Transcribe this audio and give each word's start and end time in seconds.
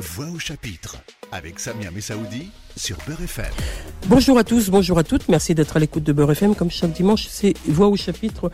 Voix 0.00 0.26
au 0.32 0.38
chapitre 0.38 0.96
avec 1.32 1.58
Samia 1.58 1.90
Messaoudi 1.90 2.52
sur 2.76 2.96
Beurre 3.04 3.22
FM. 3.22 3.50
Bonjour 4.06 4.38
à 4.38 4.44
tous, 4.44 4.70
bonjour 4.70 4.96
à 4.96 5.02
toutes. 5.02 5.28
Merci 5.28 5.56
d'être 5.56 5.76
à 5.76 5.80
l'écoute 5.80 6.04
de 6.04 6.12
Beurre 6.12 6.30
FM. 6.30 6.54
Comme 6.54 6.70
chaque 6.70 6.92
dimanche, 6.92 7.26
c'est 7.28 7.54
Voix 7.66 7.88
au 7.88 7.96
chapitre. 7.96 8.52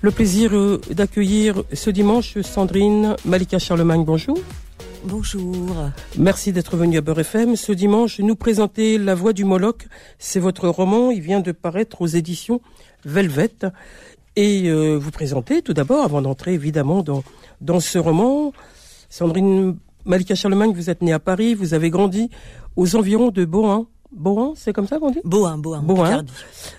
Le 0.00 0.10
plaisir 0.10 0.52
euh, 0.52 0.80
d'accueillir 0.90 1.62
ce 1.72 1.90
dimanche 1.90 2.40
Sandrine 2.40 3.14
Malika 3.24 3.60
Charlemagne. 3.60 4.04
Bonjour. 4.04 4.36
Bonjour. 5.04 5.76
Merci 6.18 6.52
d'être 6.52 6.76
venu 6.76 6.98
à 6.98 7.02
Beurre 7.02 7.20
FM. 7.20 7.54
Ce 7.54 7.70
dimanche, 7.70 8.18
nous 8.18 8.34
présenter 8.34 8.98
La 8.98 9.14
Voix 9.14 9.32
du 9.32 9.44
Moloch. 9.44 9.86
C'est 10.18 10.40
votre 10.40 10.68
roman. 10.68 11.12
Il 11.12 11.20
vient 11.20 11.40
de 11.40 11.52
paraître 11.52 12.02
aux 12.02 12.08
éditions 12.08 12.60
Velvet. 13.04 13.58
Et 14.34 14.68
euh, 14.68 14.96
vous 14.96 15.12
présenter 15.12 15.62
tout 15.62 15.72
d'abord, 15.72 16.04
avant 16.04 16.20
d'entrer 16.20 16.54
évidemment 16.54 17.04
dans, 17.04 17.22
dans 17.60 17.78
ce 17.78 17.98
roman, 17.98 18.52
Sandrine 19.08 19.76
Malika 20.04 20.34
Charlemagne, 20.34 20.72
vous 20.74 20.90
êtes 20.90 21.02
née 21.02 21.12
à 21.12 21.18
Paris, 21.18 21.54
vous 21.54 21.74
avez 21.74 21.90
grandi 21.90 22.30
aux 22.76 22.96
environs 22.96 23.30
de 23.30 23.44
Bohan. 23.44 23.86
Bohan, 24.12 24.54
c'est 24.56 24.72
comme 24.72 24.88
ça 24.88 24.98
qu'on 24.98 25.12
dit? 25.12 25.20
Bohan, 25.22 25.58
Bohan, 25.58 25.82
Picardie. 25.82 26.32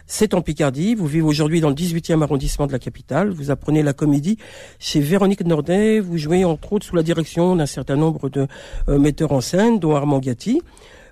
C'est 0.05 0.34
en 0.34 0.41
Picardie. 0.41 0.95
Vous 0.95 1.08
vivez 1.08 1.22
aujourd'hui 1.22 1.62
dans 1.62 1.70
le 1.70 1.76
18e 1.76 2.22
arrondissement 2.22 2.68
de 2.68 2.73
la 2.73 2.80
capitale. 2.80 3.30
Vous 3.30 3.52
apprenez 3.52 3.84
la 3.84 3.94
comédie 3.94 4.38
chez 4.80 5.00
Véronique 5.00 5.45
Nordet. 5.45 6.02
Vous 6.02 6.18
jouez 6.18 6.44
entre 6.44 6.73
autres 6.73 6.86
sous 6.86 6.95
la 6.95 7.04
direction 7.04 7.55
d'un 7.55 7.66
certain 7.66 7.95
nombre 7.95 8.30
de 8.30 8.48
euh, 8.90 9.00
metteurs 9.00 9.31
en 9.31 9.40
scène, 9.40 9.80
dont 9.80 9.95
Armand 9.95 10.20
Gatti. 10.20 10.62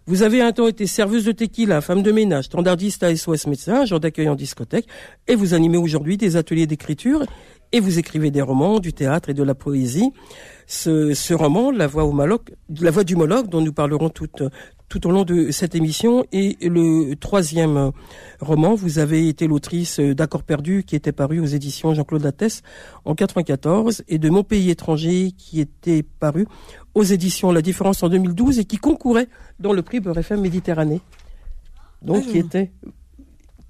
Vous 0.07 0.23
avez 0.23 0.41
un 0.41 0.51
temps 0.51 0.67
été 0.67 0.87
serveuse 0.87 1.23
de 1.23 1.31
tequila, 1.31 1.81
femme 1.81 2.01
de 2.01 2.11
ménage, 2.11 2.45
standardiste 2.45 3.03
à 3.03 3.15
SOS 3.15 3.45
médecin, 3.45 3.85
genre 3.85 3.99
d'accueil 3.99 4.27
en 4.27 4.35
discothèque, 4.35 4.87
et 5.27 5.35
vous 5.35 5.53
animez 5.53 5.77
aujourd'hui 5.77 6.17
des 6.17 6.35
ateliers 6.35 6.65
d'écriture 6.65 7.23
et 7.71 7.79
vous 7.79 7.99
écrivez 7.99 8.31
des 8.31 8.41
romans, 8.41 8.79
du 8.79 8.93
théâtre 8.93 9.29
et 9.29 9.33
de 9.33 9.43
la 9.43 9.55
poésie. 9.55 10.11
Ce, 10.67 11.13
ce 11.13 11.33
roman, 11.33 11.71
La 11.71 11.87
Voix 11.87 12.05
au 12.05 12.11
Moloch, 12.11 12.51
La 12.79 12.91
Voix 12.91 13.03
du 13.03 13.15
Moloch, 13.15 13.47
dont 13.47 13.61
nous 13.61 13.73
parlerons 13.73 14.09
tout, 14.09 14.27
tout 14.87 15.07
au 15.07 15.11
long 15.11 15.23
de 15.23 15.51
cette 15.51 15.75
émission, 15.75 16.25
et 16.31 16.57
le 16.61 17.15
troisième 17.15 17.91
roman, 18.39 18.75
vous 18.75 18.99
avez 18.99 19.27
été 19.27 19.47
l'autrice 19.47 19.99
d'Accords 19.99 20.43
perdus, 20.43 20.83
qui 20.83 20.95
était 20.95 21.11
paru 21.11 21.39
aux 21.39 21.45
éditions 21.45 21.93
Jean-Claude 21.93 22.23
Lattès 22.23 22.61
en 23.05 23.15
94, 23.15 24.03
et 24.07 24.17
de 24.17 24.29
Mon 24.29 24.43
pays 24.43 24.69
étranger, 24.69 25.31
qui 25.37 25.59
était 25.59 26.03
paru 26.03 26.47
aux 26.95 27.03
éditions 27.03 27.51
La 27.51 27.61
Différence 27.61 28.03
en 28.03 28.09
2012 28.09 28.59
et 28.59 28.65
qui 28.65 28.77
concourait 28.77 29.27
dans 29.59 29.73
le 29.73 29.81
prix 29.81 29.99
Beurre 29.99 30.17
FM 30.17 30.41
Méditerranée. 30.41 31.01
Donc, 32.01 32.25
qui 32.25 32.37
était 32.37 32.71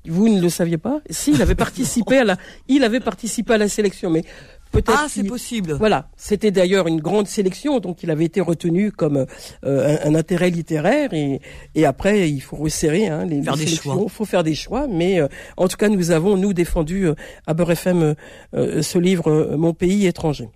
vous 0.10 0.30
ne 0.30 0.42
le 0.42 0.50
saviez 0.50 0.78
pas 0.78 1.02
Si, 1.10 1.32
il 1.32 1.42
avait 1.42 1.56
participé 1.56 2.18
à 2.18 2.24
la, 2.24 2.38
il 2.68 2.84
avait 2.84 3.00
participé 3.00 3.54
à 3.54 3.58
la 3.58 3.68
sélection, 3.68 4.10
mais 4.10 4.24
peut-être. 4.72 5.00
Ah, 5.06 5.08
c'est 5.10 5.24
possible. 5.24 5.74
Voilà, 5.74 6.10
c'était 6.18 6.52
d'ailleurs 6.52 6.88
une 6.88 7.00
grande 7.00 7.28
sélection, 7.28 7.80
donc 7.80 8.04
il 8.04 8.12
avait 8.12 8.26
été 8.26 8.42
retenu 8.42 8.92
comme 8.92 9.26
euh, 9.66 9.98
un, 10.04 10.16
intérêt 10.16 10.50
littéraire 10.50 11.14
et, 11.14 11.42
et 11.76 11.86
après 11.86 12.30
il 12.30 12.42
faut 12.42 12.58
resserrer 12.58 13.08
hein, 13.08 13.26
les, 13.26 13.42
faire 13.42 13.56
des 13.56 13.68
choix. 13.68 14.00
Il 14.04 14.10
faut 14.10 14.26
faire 14.26 14.44
des 14.44 14.56
choix, 14.56 14.88
mais 14.90 15.20
euh, 15.20 15.28
en 15.58 15.68
tout 15.68 15.78
cas 15.78 15.90
nous 15.90 16.12
avons 16.12 16.38
nous 16.38 16.54
défendu 16.54 17.08
euh, 17.08 17.16
à 17.48 17.54
Beurre 17.54 17.72
FM 17.72 18.16
ce 18.54 18.98
livre 18.98 19.56
Mon 19.58 19.74
pays 19.74 20.08
étranger. 20.08 20.50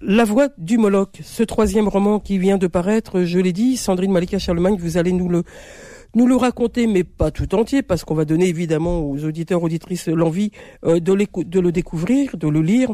La 0.00 0.24
voix 0.24 0.48
du 0.58 0.78
Moloch, 0.78 1.18
ce 1.24 1.42
troisième 1.42 1.88
roman 1.88 2.20
qui 2.20 2.38
vient 2.38 2.56
de 2.56 2.68
paraître, 2.68 3.24
je 3.24 3.40
l'ai 3.40 3.52
dit, 3.52 3.76
Sandrine 3.76 4.12
Malika 4.12 4.38
Charlemagne, 4.38 4.76
vous 4.78 4.96
allez 4.96 5.10
nous 5.10 5.28
le 5.28 5.42
nous 6.14 6.26
le 6.26 6.36
raconter, 6.36 6.86
mais 6.86 7.04
pas 7.04 7.30
tout 7.30 7.54
entier, 7.54 7.82
parce 7.82 8.04
qu'on 8.04 8.14
va 8.14 8.24
donner 8.24 8.48
évidemment 8.48 9.00
aux 9.00 9.24
auditeurs, 9.24 9.62
auditrices 9.62 10.08
l'envie 10.08 10.50
euh, 10.84 11.00
de, 11.00 11.12
le 11.12 11.72
découvrir, 11.72 12.36
de 12.36 12.48
le 12.48 12.62
lire. 12.62 12.90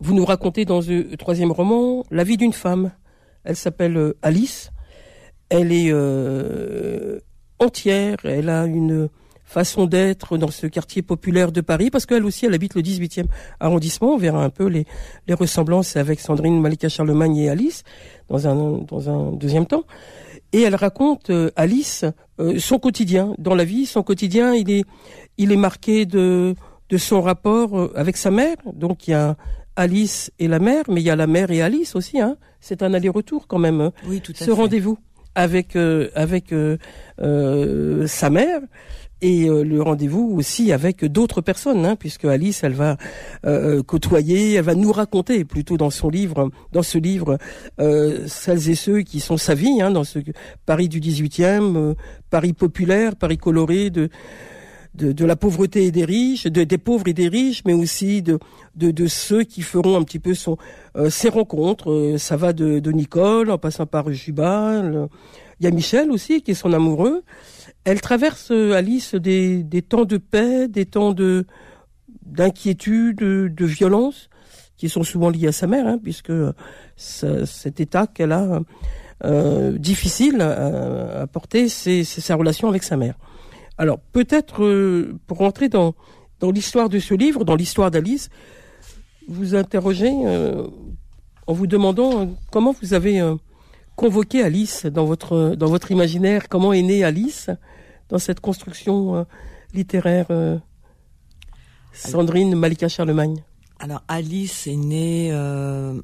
Vous 0.00 0.14
nous 0.14 0.24
racontez 0.24 0.64
dans 0.64 0.82
ce 0.82 1.14
troisième 1.16 1.52
roman 1.52 2.04
la 2.10 2.24
vie 2.24 2.36
d'une 2.36 2.52
femme. 2.52 2.92
Elle 3.44 3.56
s'appelle 3.56 3.96
euh, 3.96 4.18
Alice. 4.22 4.70
Elle 5.48 5.72
est 5.72 5.90
euh, 5.90 7.20
entière. 7.58 8.16
Elle 8.24 8.48
a 8.48 8.66
une 8.66 9.08
façon 9.44 9.86
d'être 9.86 10.36
dans 10.36 10.50
ce 10.50 10.66
quartier 10.66 11.02
populaire 11.02 11.52
de 11.52 11.60
Paris, 11.60 11.90
parce 11.90 12.06
qu'elle 12.06 12.24
aussi, 12.24 12.46
elle 12.46 12.54
habite 12.54 12.74
le 12.74 12.82
18e 12.82 13.26
arrondissement. 13.60 14.14
On 14.14 14.18
verra 14.18 14.42
un 14.42 14.50
peu 14.50 14.66
les, 14.66 14.84
ressemblances 15.30 15.96
avec 15.96 16.18
Sandrine 16.18 16.60
Malika 16.60 16.88
Charlemagne 16.88 17.36
et 17.36 17.50
Alice 17.50 17.84
dans 18.28 18.48
un 18.48 19.32
deuxième 19.32 19.66
temps 19.66 19.84
et 20.54 20.62
elle 20.62 20.76
raconte 20.76 21.30
euh, 21.30 21.50
Alice 21.56 22.04
euh, 22.38 22.58
son 22.58 22.78
quotidien 22.78 23.34
dans 23.38 23.56
la 23.56 23.64
vie. 23.64 23.86
Son 23.86 24.04
quotidien, 24.04 24.54
il 24.54 24.70
est 24.70 24.84
il 25.36 25.50
est 25.50 25.56
marqué 25.56 26.06
de 26.06 26.54
de 26.90 26.96
son 26.96 27.20
rapport 27.20 27.76
euh, 27.76 27.92
avec 27.96 28.16
sa 28.16 28.30
mère. 28.30 28.56
Donc 28.72 29.08
il 29.08 29.10
y 29.10 29.14
a 29.14 29.36
Alice 29.74 30.30
et 30.38 30.46
la 30.46 30.60
mère, 30.60 30.84
mais 30.88 31.00
il 31.00 31.04
y 31.04 31.10
a 31.10 31.16
la 31.16 31.26
mère 31.26 31.50
et 31.50 31.60
Alice 31.60 31.96
aussi. 31.96 32.20
Hein. 32.20 32.36
C'est 32.60 32.84
un 32.84 32.94
aller-retour 32.94 33.48
quand 33.48 33.58
même. 33.58 33.80
Hein. 33.80 33.92
Oui, 34.06 34.20
tout 34.20 34.32
à 34.40 34.44
Ce 34.44 34.50
rendez-vous 34.52 34.96
avec 35.34 35.74
avec 36.14 36.54
sa 37.18 38.30
mère 38.30 38.60
et 39.24 39.48
euh, 39.48 39.64
le 39.64 39.80
rendez-vous 39.80 40.34
aussi 40.36 40.70
avec 40.70 41.02
d'autres 41.02 41.40
personnes, 41.40 41.86
hein, 41.86 41.96
puisque 41.96 42.26
Alice, 42.26 42.62
elle 42.62 42.74
va 42.74 42.98
euh, 43.46 43.82
côtoyer, 43.82 44.52
elle 44.52 44.64
va 44.64 44.74
nous 44.74 44.92
raconter 44.92 45.46
plutôt 45.46 45.78
dans 45.78 45.88
son 45.88 46.10
livre, 46.10 46.50
dans 46.72 46.82
ce 46.82 46.98
livre, 46.98 47.38
euh, 47.80 48.26
celles 48.26 48.68
et 48.68 48.74
ceux 48.74 49.00
qui 49.00 49.20
sont 49.20 49.38
sa 49.38 49.54
vie, 49.54 49.80
hein, 49.80 49.90
dans 49.90 50.04
ce 50.04 50.18
Paris 50.66 50.90
du 50.90 51.00
18e, 51.00 51.94
Paris 52.28 52.52
populaire, 52.52 53.16
Paris 53.16 53.38
coloré 53.38 53.88
de 53.90 54.10
de, 54.94 55.24
la 55.24 55.34
pauvreté 55.34 55.86
et 55.86 55.90
des 55.90 56.04
riches, 56.04 56.44
de, 56.44 56.62
des 56.62 56.78
pauvres 56.78 57.08
et 57.08 57.14
des 57.14 57.26
riches, 57.26 57.62
mais 57.66 57.72
aussi 57.72 58.22
de, 58.22 58.38
de, 58.76 59.06
ceux 59.08 59.42
qui 59.42 59.62
feront 59.62 59.96
un 59.96 60.04
petit 60.04 60.20
peu 60.20 60.34
son, 60.34 60.56
ses 61.08 61.30
rencontres. 61.30 62.14
ça 62.18 62.36
va 62.36 62.52
de, 62.52 62.78
de 62.78 62.92
Nicole, 62.92 63.50
en 63.50 63.58
passant 63.58 63.86
par 63.86 64.12
Jubal. 64.12 65.08
Il 65.64 65.68
y 65.68 65.72
a 65.72 65.74
Michel 65.74 66.10
aussi, 66.10 66.42
qui 66.42 66.50
est 66.50 66.54
son 66.54 66.74
amoureux. 66.74 67.22
Elle 67.84 68.02
traverse, 68.02 68.50
euh, 68.50 68.74
Alice, 68.74 69.14
des, 69.14 69.62
des 69.62 69.80
temps 69.80 70.04
de 70.04 70.18
paix, 70.18 70.68
des 70.68 70.84
temps 70.84 71.12
de 71.12 71.46
d'inquiétude, 72.26 73.16
de, 73.16 73.64
violence, 73.64 74.28
qui 74.76 74.90
sont 74.90 75.04
souvent 75.04 75.30
liés 75.30 75.46
à 75.46 75.52
sa 75.52 75.66
mère, 75.66 75.86
hein, 75.86 75.98
puisque 76.02 76.32
cet 76.96 77.80
état 77.80 78.06
qu'elle 78.06 78.32
a 78.32 78.60
euh, 79.24 79.78
difficile 79.78 80.42
à, 80.42 81.26
porter, 81.32 81.70
c'est 81.70 82.04
sa 82.04 82.34
relation 82.34 82.68
avec 82.68 82.82
sa 82.82 82.98
mère. 82.98 83.14
Alors 83.78 84.00
peut-être 84.12 84.64
euh, 84.64 85.18
pour 85.26 85.38
rentrer 85.38 85.70
dans 85.70 85.94
dans 86.40 86.50
l'histoire 86.50 86.90
de 86.90 86.98
ce 86.98 87.14
livre, 87.14 87.46
dans 87.46 87.56
l'histoire 87.56 87.90
d'Alice, 87.90 88.28
vous 89.28 89.54
interrogez 89.54 90.12
en 91.46 91.52
vous 91.54 91.66
demandant 91.66 92.36
comment 92.50 92.74
vous 92.82 92.92
avez 92.92 93.22
convoqué 93.96 94.42
Alice 94.42 94.86
dans 94.86 95.04
votre 95.04 95.54
dans 95.56 95.68
votre 95.68 95.90
imaginaire, 95.90 96.48
comment 96.48 96.72
est 96.72 96.82
née 96.82 97.04
Alice 97.04 97.50
dans 98.08 98.18
cette 98.18 98.40
construction 98.40 99.16
euh, 99.16 99.24
littéraire 99.72 100.26
euh, 100.30 100.58
Sandrine 101.92 102.54
Malika 102.54 102.88
Charlemagne? 102.88 103.42
Alors 103.78 104.02
Alice 104.08 104.66
est 104.66 104.76
née 104.76 105.30
euh, 105.32 106.00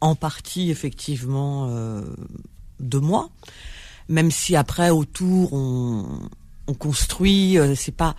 en 0.00 0.14
partie 0.14 0.70
effectivement 0.70 1.68
de 2.78 2.98
moi, 2.98 3.30
même 4.08 4.30
si 4.30 4.54
après 4.54 4.90
autour 4.90 5.52
on, 5.52 6.20
on 6.66 6.74
construit, 6.74 7.58
c'est 7.74 7.96
pas 7.96 8.14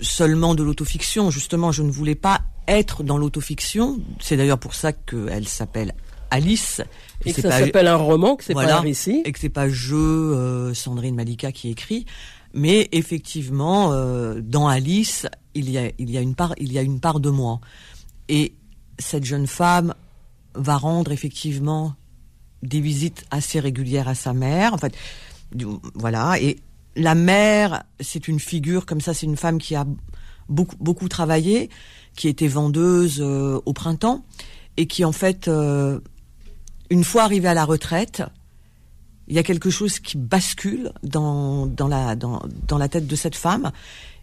seulement 0.00 0.56
de 0.56 0.64
l'autofiction. 0.64 1.30
Justement, 1.30 1.70
je 1.70 1.84
ne 1.84 1.90
voulais 1.90 2.16
pas 2.16 2.40
être 2.66 3.04
dans 3.04 3.16
l'autofiction. 3.16 4.00
C'est 4.20 4.36
d'ailleurs 4.36 4.58
pour 4.58 4.74
ça 4.74 4.92
qu'elle 4.92 5.46
s'appelle 5.46 5.94
Alice. 6.34 6.82
Et, 7.24 7.32
que 7.32 7.40
ça 7.40 7.58
s'appelle 7.58 7.86
un 7.86 7.96
roman, 7.96 8.36
que 8.36 8.44
c'est 8.44 8.54
pas 8.54 8.72
un 8.74 8.80
récit. 8.80 9.22
Et 9.24 9.32
que 9.32 9.38
c'est 9.38 9.48
pas 9.48 9.68
je, 9.68 10.72
Sandrine 10.74 11.14
Malika, 11.14 11.52
qui 11.52 11.70
écrit. 11.70 12.06
Mais 12.52 12.88
effectivement, 12.92 13.92
euh, 13.92 14.40
dans 14.42 14.68
Alice, 14.68 15.26
il 15.54 15.70
y, 15.70 15.78
a, 15.78 15.90
il 15.98 16.10
y 16.10 16.18
a 16.18 16.20
une 16.20 16.34
part, 16.34 16.54
il 16.58 16.72
y 16.72 16.78
a 16.78 16.82
une 16.82 17.00
part 17.00 17.20
de 17.20 17.30
moi. 17.30 17.60
Et 18.28 18.54
cette 18.98 19.24
jeune 19.24 19.46
femme 19.46 19.94
va 20.54 20.76
rendre 20.76 21.12
effectivement 21.12 21.94
des 22.62 22.80
visites 22.80 23.24
assez 23.30 23.60
régulières 23.60 24.08
à 24.08 24.14
sa 24.14 24.32
mère. 24.32 24.74
En 24.74 24.78
fait, 24.78 24.94
voilà. 25.94 26.40
Et 26.40 26.58
la 26.96 27.14
mère, 27.14 27.84
c'est 28.00 28.28
une 28.28 28.40
figure 28.40 28.86
comme 28.86 29.00
ça. 29.00 29.14
C'est 29.14 29.26
une 29.26 29.36
femme 29.36 29.58
qui 29.58 29.74
a 29.74 29.86
beaucoup 30.48 30.76
beaucoup 30.78 31.08
travaillé, 31.08 31.70
qui 32.16 32.28
était 32.28 32.48
vendeuse 32.48 33.20
euh, 33.20 33.60
au 33.64 33.72
printemps 33.72 34.24
et 34.76 34.86
qui 34.86 35.04
en 35.04 35.12
fait, 35.12 35.48
euh, 35.48 36.00
une 36.90 37.04
fois 37.04 37.22
arrivée 37.22 37.48
à 37.48 37.54
la 37.54 37.64
retraite, 37.64 38.22
il 39.28 39.34
y 39.34 39.38
a 39.38 39.42
quelque 39.42 39.70
chose 39.70 39.98
qui 39.98 40.18
bascule 40.18 40.92
dans, 41.02 41.68
la, 41.88 42.88
tête 42.88 43.06
de 43.06 43.16
cette 43.16 43.36
femme, 43.36 43.72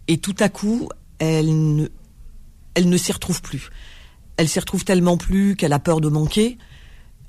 et 0.08 0.18
tout 0.18 0.36
à 0.38 0.48
coup, 0.48 0.88
elle 1.18 1.76
ne, 1.76 1.88
elle 2.74 2.88
ne 2.88 2.96
s'y 2.96 3.12
retrouve 3.12 3.42
plus. 3.42 3.70
Elle 4.36 4.48
s'y 4.48 4.60
retrouve 4.60 4.84
tellement 4.84 5.16
plus 5.16 5.56
qu'elle 5.56 5.72
a 5.72 5.78
peur 5.78 6.00
de 6.00 6.08
manquer, 6.08 6.58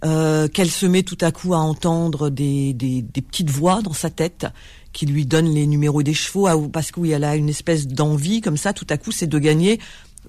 euh, 0.06 0.47
qu'elle 0.47 0.69
se 0.69 0.85
met 0.85 1.03
tout 1.03 1.18
à 1.21 1.31
coup 1.31 1.53
à 1.53 1.57
entendre 1.57 2.29
des, 2.29 2.75
petites 3.13 3.50
voix 3.50 3.81
dans 3.81 3.94
sa 3.94 4.09
tête 4.09 4.47
qui 4.91 5.06
lui 5.06 5.25
donnent 5.25 5.53
les 5.53 5.65
numéros 5.65 6.03
des 6.03 6.13
chevaux, 6.13 6.69
parce 6.69 6.91
qu'elle 6.91 7.24
a 7.24 7.36
une 7.36 7.50
espèce 7.50 7.88
d'envie 7.88 8.41
comme 8.41 8.57
ça, 8.57 8.74
tout 8.74 8.88
à 8.89 8.97
coup, 8.97 9.12
c'est 9.12 9.27
de 9.27 9.39
gagner 9.39 9.79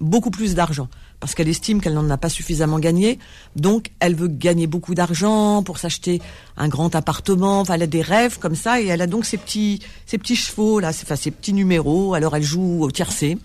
beaucoup 0.01 0.31
plus 0.31 0.55
d'argent 0.55 0.89
parce 1.25 1.33
qu'elle 1.33 1.49
estime 1.49 1.81
qu'elle 1.81 1.95
n'en 1.95 2.07
a 2.11 2.17
pas 2.17 2.29
suffisamment 2.29 2.77
gagné. 2.77 3.17
Donc, 3.55 3.89
elle 3.99 4.15
veut 4.15 4.27
gagner 4.27 4.67
beaucoup 4.67 4.93
d'argent 4.93 5.63
pour 5.63 5.79
s'acheter 5.79 6.21
un 6.55 6.67
grand 6.67 6.93
appartement. 6.95 7.61
Enfin, 7.61 7.73
elle 7.73 7.81
a 7.81 7.87
des 7.87 8.03
rêves 8.03 8.37
comme 8.37 8.53
ça 8.55 8.79
et 8.79 8.85
elle 8.85 9.01
a 9.01 9.07
donc 9.07 9.25
ses 9.25 9.37
petits, 9.37 9.79
ses 10.05 10.19
petits 10.19 10.35
chevaux 10.35 10.79
là, 10.79 10.89
enfin 10.89 11.15
ses 11.15 11.31
petits 11.31 11.53
numéros. 11.53 12.13
Alors, 12.13 12.35
elle 12.35 12.43
joue 12.43 12.83
au 12.83 12.91
tiercé. 12.91 13.39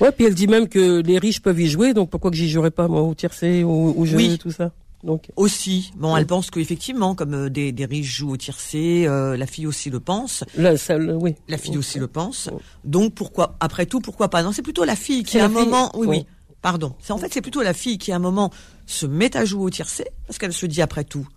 Ouais, 0.00 0.12
puis 0.12 0.26
elle 0.26 0.34
dit 0.34 0.46
même 0.46 0.68
que 0.68 1.02
les 1.02 1.18
riches 1.18 1.40
peuvent 1.42 1.60
y 1.60 1.66
jouer, 1.68 1.92
donc 1.92 2.08
pourquoi 2.08 2.30
que 2.30 2.36
j'y 2.36 2.48
jouerais 2.48 2.70
pas 2.70 2.86
moi 2.86 3.02
au 3.02 3.14
tiercé, 3.14 3.64
au, 3.64 3.94
au 3.96 4.04
jeu, 4.06 4.16
Oui. 4.16 4.38
tout 4.38 4.52
ça? 4.52 4.70
Donc 5.02 5.24
Aussi, 5.36 5.92
bon, 5.96 6.14
Oui. 6.14 6.20
elle 6.20 6.26
pense 6.26 6.50
qu'effectivement, 6.50 7.14
comme 7.14 7.34
euh, 7.34 7.50
des, 7.50 7.72
des 7.72 7.84
riches 7.84 8.16
jouent 8.16 8.30
au 8.30 8.36
tiercé, 8.38 9.04
euh, 9.06 9.36
la 9.36 9.46
fille 9.46 9.66
aussi 9.66 9.90
le 9.90 10.00
pense. 10.00 10.44
là, 10.56 10.76
ça, 10.78 10.96
le- 10.96 11.14
oui. 11.14 11.34
La 11.48 11.58
fille 11.58 11.76
aussi 11.76 11.98
le 11.98 12.06
pense. 12.06 12.48
Donc 12.84 13.12
pourquoi 13.12 13.54
après 13.60 13.84
tout 13.86 14.00
pourquoi 14.00 14.28
pas? 14.30 14.42
Non, 14.42 14.52
c'est 14.52 14.62
plutôt 14.62 14.84
la 14.84 14.96
fille 14.96 15.22
qui 15.24 15.38
à 15.38 15.44
un 15.44 15.48
la 15.48 15.54
fille. 15.60 15.68
moment 15.68 15.90
oui 15.94 16.06
oui. 16.06 16.26
Pardon. 16.64 16.94
C'est 16.98 17.12
en 17.12 17.18
fait 17.18 17.30
c'est 17.30 17.42
plutôt 17.42 17.60
la 17.60 17.74
fille 17.74 17.98
qui 17.98 18.10
à 18.10 18.16
un 18.16 18.18
moment 18.18 18.50
se 18.86 19.04
met 19.04 19.36
à 19.36 19.44
jouer 19.44 19.64
au 19.64 19.68
tiercé 19.68 20.06
parce 20.26 20.38
qu'elle 20.38 20.54
se 20.54 20.64
dit 20.64 20.80
après 20.80 21.04
tout 21.04 21.28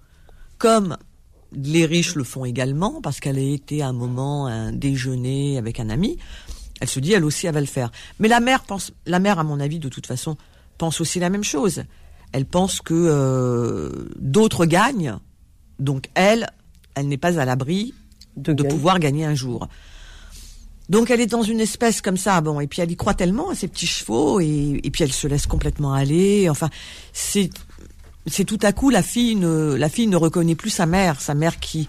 comme 0.58 0.96
les 1.52 1.86
riches 1.86 2.16
le 2.16 2.24
font 2.24 2.46
également 2.46 3.02
parce 3.02 3.20
qu'elle 3.20 3.38
a 3.38 3.42
été 3.42 3.82
à 3.82 3.90
un 3.90 3.94
moment 3.94 4.48
à 4.48 4.52
un 4.52 4.72
déjeuner 4.72 5.58
avec 5.58 5.82
un 5.82 5.90
ami, 5.90 6.18
elle 6.80 6.88
se 6.88 7.02
dit 7.02 7.12
elle 7.12 7.26
aussi 7.26 7.46
elle 7.46 7.56
va 7.56 7.60
le 7.60 7.66
faire. 7.66 7.92
Mais 8.20 8.30
la 8.30 8.40
mère 8.40 8.64
pense 8.64 8.94
la 9.06 9.20
mère 9.20 9.38
à 9.38 9.44
mon 9.44 9.60
avis 9.60 9.80
de 9.80 9.90
toute 9.90 10.08
façon 10.08 10.38
pense 10.78 11.02
aussi 11.02 11.20
la 11.20 11.30
même 11.30 11.44
chose. 11.44 11.84
Elle 12.32 12.46
pense 12.46 12.80
que 12.80 12.94
euh, 12.94 14.08
d'autres 14.16 14.66
gagnent 14.66 15.18
donc 15.78 16.08
elle 16.16 16.48
elle 16.96 17.10
n'est 17.10 17.18
pas 17.18 17.38
à 17.38 17.44
l'abri 17.44 17.94
De, 18.38 18.54
pouvoir 18.64 19.00
gagner 19.00 19.26
un 19.26 19.36
jour. 19.36 19.68
Donc 20.90 21.10
elle 21.12 21.20
est 21.22 21.28
dans 21.28 21.44
une 21.44 21.60
espèce 21.60 22.02
comme 22.02 22.18
ça, 22.18 22.40
bon, 22.42 22.60
et 22.62 22.68
puis 22.68 22.82
elle 22.82 22.92
y 22.92 22.96
croit 22.96 23.14
tellement 23.14 23.50
à 23.50 23.56
ses 23.56 23.68
petits 23.68 23.88
chevaux, 23.88 24.40
et, 24.40 24.80
et 24.84 24.90
puis 24.92 25.04
elle 25.04 25.12
se 25.12 25.28
laisse 25.28 25.46
complètement 25.46 25.94
aller. 25.94 26.50
Enfin, 26.50 26.70
c'est 27.14 27.50
c'est 28.26 28.46
tout 28.46 28.60
à 28.62 28.72
coup 28.74 28.90
la 28.90 29.02
fille 29.04 29.36
ne 29.36 29.74
la 29.76 29.90
fille 29.90 30.08
ne 30.08 30.16
reconnaît 30.18 30.56
plus 30.56 30.70
sa 30.70 30.86
mère, 30.86 31.20
sa 31.22 31.34
mère 31.34 31.60
qui, 31.60 31.88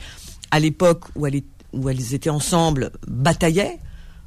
à 0.50 0.58
l'époque 0.60 1.04
où 1.14 1.26
elle 1.26 1.36
est 1.36 1.44
où 1.72 1.88
elles 1.88 2.14
étaient 2.14 2.30
ensemble, 2.30 2.90
bataillait 3.06 3.78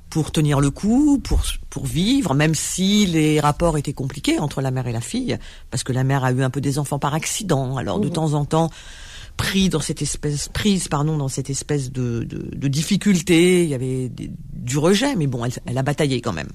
pour 0.09 0.31
tenir 0.31 0.59
le 0.59 0.71
coup, 0.71 1.19
pour 1.23 1.41
pour 1.69 1.85
vivre, 1.85 2.33
même 2.33 2.53
si 2.55 3.05
les 3.07 3.39
rapports 3.39 3.77
étaient 3.77 3.93
compliqués 3.93 4.39
entre 4.39 4.61
la 4.61 4.71
mère 4.71 4.87
et 4.87 4.91
la 4.91 5.01
fille, 5.01 5.37
parce 5.69 5.83
que 5.83 5.91
la 5.93 6.03
mère 6.03 6.23
a 6.23 6.31
eu 6.31 6.43
un 6.43 6.49
peu 6.49 6.61
des 6.61 6.79
enfants 6.79 6.99
par 6.99 7.13
accident. 7.13 7.77
Alors 7.77 7.99
de 7.99 8.07
Mhm. 8.07 8.13
temps 8.13 8.33
en 8.33 8.45
temps, 8.45 8.69
pris 9.37 9.69
dans 9.69 9.79
cette 9.79 10.01
espèce 10.01 10.49
prise 10.49 10.87
pardon 10.87 11.17
dans 11.17 11.27
cette 11.27 11.49
espèce 11.49 11.91
de 11.91 12.23
de, 12.23 12.55
de 12.55 12.67
difficulté, 12.67 13.63
il 13.63 13.69
y 13.69 13.73
avait 13.73 14.09
des- 14.09 14.31
du 14.53 14.77
rejet, 14.77 15.15
mais 15.15 15.27
bon, 15.27 15.43
elle, 15.45 15.53
elle 15.65 15.77
a 15.77 15.83
bataillé 15.83 16.21
quand 16.21 16.33
même. 16.33 16.49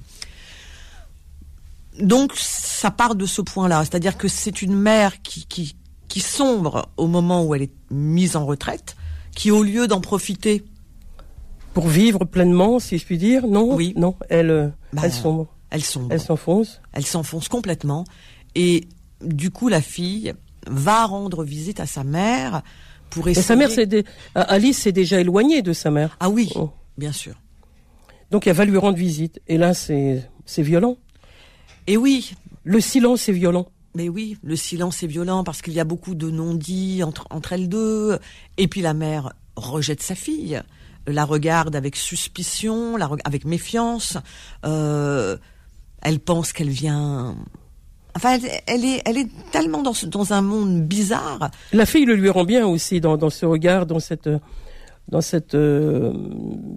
Donc 1.99 2.33
ça 2.35 2.91
part 2.91 3.15
de 3.15 3.25
ce 3.25 3.41
point-là, 3.41 3.83
c'est-à-dire 3.83 4.17
que 4.17 4.27
c'est 4.27 4.61
une 4.61 4.75
mère 4.75 5.21
qui 5.21 5.45
qui 5.47 5.75
qui 6.07 6.19
sombre 6.21 6.89
au 6.95 7.07
moment 7.07 7.43
où 7.43 7.53
elle 7.55 7.63
est 7.63 7.73
mise 7.91 8.35
en 8.35 8.45
retraite, 8.45 8.95
qui 9.35 9.51
au 9.51 9.63
lieu 9.63 9.87
d'en 9.87 9.99
profiter 9.99 10.63
Pour 11.73 11.87
vivre 11.87 12.23
pleinement, 12.25 12.79
si 12.79 12.97
je 12.97 13.05
puis 13.05 13.17
dire, 13.17 13.45
non? 13.47 13.75
Oui. 13.75 13.93
Non, 13.97 14.15
elle, 14.29 14.49
euh, 14.49 14.67
Bah, 14.93 15.01
elle 15.05 15.11
sombre, 15.11 15.47
elle 15.69 15.83
sombre. 15.83 16.07
elle 16.11 16.21
s'enfonce. 16.21 16.81
elle 16.93 17.05
s'enfonce 17.05 17.47
complètement 17.49 18.05
et 18.55 18.87
du 19.23 19.49
coup 19.51 19.67
la 19.67 19.81
fille 19.81 20.33
va 20.69 21.05
rendre 21.05 21.43
visite 21.43 21.79
à 21.79 21.85
sa 21.85 22.03
mère 22.03 22.61
pour 23.09 23.27
Et 23.27 23.31
essayer 23.31 23.45
sa 23.45 23.55
mère, 23.55 23.69
c'est 23.71 23.85
dé- 23.85 24.03
euh, 24.37 24.43
Alice 24.47 24.79
s'est 24.79 24.91
déjà 24.91 25.19
éloignée 25.19 25.61
de 25.61 25.73
sa 25.73 25.91
mère. 25.91 26.17
ah 26.19 26.29
oui 26.29 26.49
Oh. 26.55 26.69
bien 26.97 27.11
sûr 27.11 27.35
Donc 28.31 28.47
elle 28.47 28.55
va 28.55 28.65
lui 28.65 28.77
rendre 28.77 28.97
visite. 28.97 29.41
Et 29.47 29.57
là, 29.57 29.73
c'est 29.73 30.29
c'est 30.45 30.63
violent. 30.63 30.97
et 31.87 31.97
oui 31.97 32.33
Le 32.63 32.79
silence 32.81 33.29
est 33.29 33.33
violent. 33.33 33.67
mais 33.95 34.09
oui 34.09 34.37
le 34.43 34.55
silence 34.55 35.03
est 35.03 35.07
violent 35.07 35.43
parce 35.43 35.61
qu'il 35.61 35.73
y 35.73 35.79
a 35.79 35.85
beaucoup 35.85 36.15
de 36.15 36.29
non-dits 36.29 37.01
entre 37.03 37.25
entre 37.29 37.53
elles 37.53 37.69
deux 37.69 38.19
et 38.57 38.67
puis 38.67 38.81
la 38.81 38.93
mère 38.93 39.33
rejette 39.55 40.03
sa 40.03 40.13
fille 40.15 40.61
la 41.07 41.23
regarde 41.25 41.75
avec 41.75 41.95
suspicion 41.95 42.97
la 42.97 43.09
avec 43.23 43.45
méfiance 43.45 44.17
euh, 44.65 45.37
elle 46.01 46.19
pense 46.19 46.51
qu'elle 46.53 46.69
vient 46.69 47.35
enfin 48.17 48.37
elle, 48.67 48.83
est 48.83 49.01
elle 49.05 49.17
est 49.17 49.29
tellement 49.51 49.81
dans 49.81 49.93
dans 50.07 50.33
un 50.33 50.41
monde 50.41 50.81
bizarre 50.85 51.49
La 51.71 51.85
fille 51.85 52.05
le 52.05 52.15
lui 52.15 52.29
rend 52.29 52.43
bien 52.43 52.67
aussi 52.67 52.99
dans, 52.99 53.15
dans 53.17 53.29
ce 53.29 53.45
regard, 53.45 53.85
dans 53.85 53.99
cette 54.01 54.29
dans 55.09 55.21
cette 55.21 55.55
euh, 55.55 56.11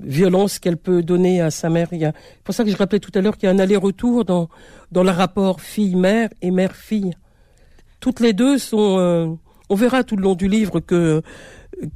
violence 0.04 0.60
qu'elle 0.60 0.76
peut 0.76 1.02
donner 1.02 1.40
à 1.40 1.50
sa 1.50 1.68
mère. 1.68 1.88
Il 1.90 1.98
y 1.98 2.04
a, 2.04 2.12
pour 2.44 2.54
ça 2.54 2.62
que 2.62 2.70
je 2.70 2.76
rappelais 2.76 3.00
tout 3.00 3.10
à 3.16 3.20
l'heure 3.20 3.36
qu'il 3.36 3.48
y 3.48 3.50
a 3.50 3.54
un 3.54 3.58
aller-retour 3.58 4.24
dans 4.24 4.48
dans 4.92 5.02
le 5.02 5.10
rapport 5.10 5.60
fille-mère 5.60 6.28
et 6.40 6.52
mère-fille. 6.52 7.12
Toutes 7.98 8.20
les 8.20 8.32
deux 8.32 8.56
sont. 8.58 8.98
euh, 9.00 9.26
on 9.68 9.74
verra 9.74 10.04
tout 10.04 10.14
le 10.16 10.22
long 10.22 10.34
du 10.36 10.46
livre 10.48 10.78
que 10.80 11.22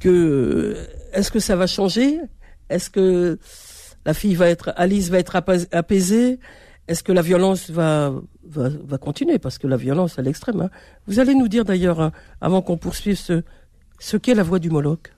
que 0.01 0.75
est-ce 1.13 1.31
que 1.31 1.39
ça 1.39 1.55
va 1.55 1.67
changer? 1.67 2.19
Est-ce 2.69 2.89
que 2.89 3.39
la 4.05 4.13
fille 4.13 4.35
va 4.35 4.49
être 4.49 4.73
Alice 4.75 5.09
va 5.09 5.19
être 5.19 5.35
apa- 5.37 5.65
apaisée? 5.71 6.39
Est-ce 6.87 7.01
que 7.03 7.11
la 7.13 7.21
violence 7.21 7.69
va, 7.69 8.13
va 8.47 8.97
continuer 8.97 9.39
parce 9.39 9.57
que 9.57 9.67
la 9.67 9.77
violence 9.77 10.19
à 10.19 10.21
l'extrême. 10.21 10.61
hein. 10.61 10.69
Vous 11.07 11.19
allez 11.19 11.35
nous 11.35 11.47
dire 11.47 11.65
d'ailleurs 11.65 11.99
hein, 11.99 12.11
avant 12.41 12.61
qu'on 12.61 12.77
poursuive 12.77 13.17
ce 13.17 13.43
ce 13.99 14.17
qu'est 14.17 14.35
la 14.35 14.43
voix 14.43 14.59
du 14.59 14.69
Moloch. 14.69 15.13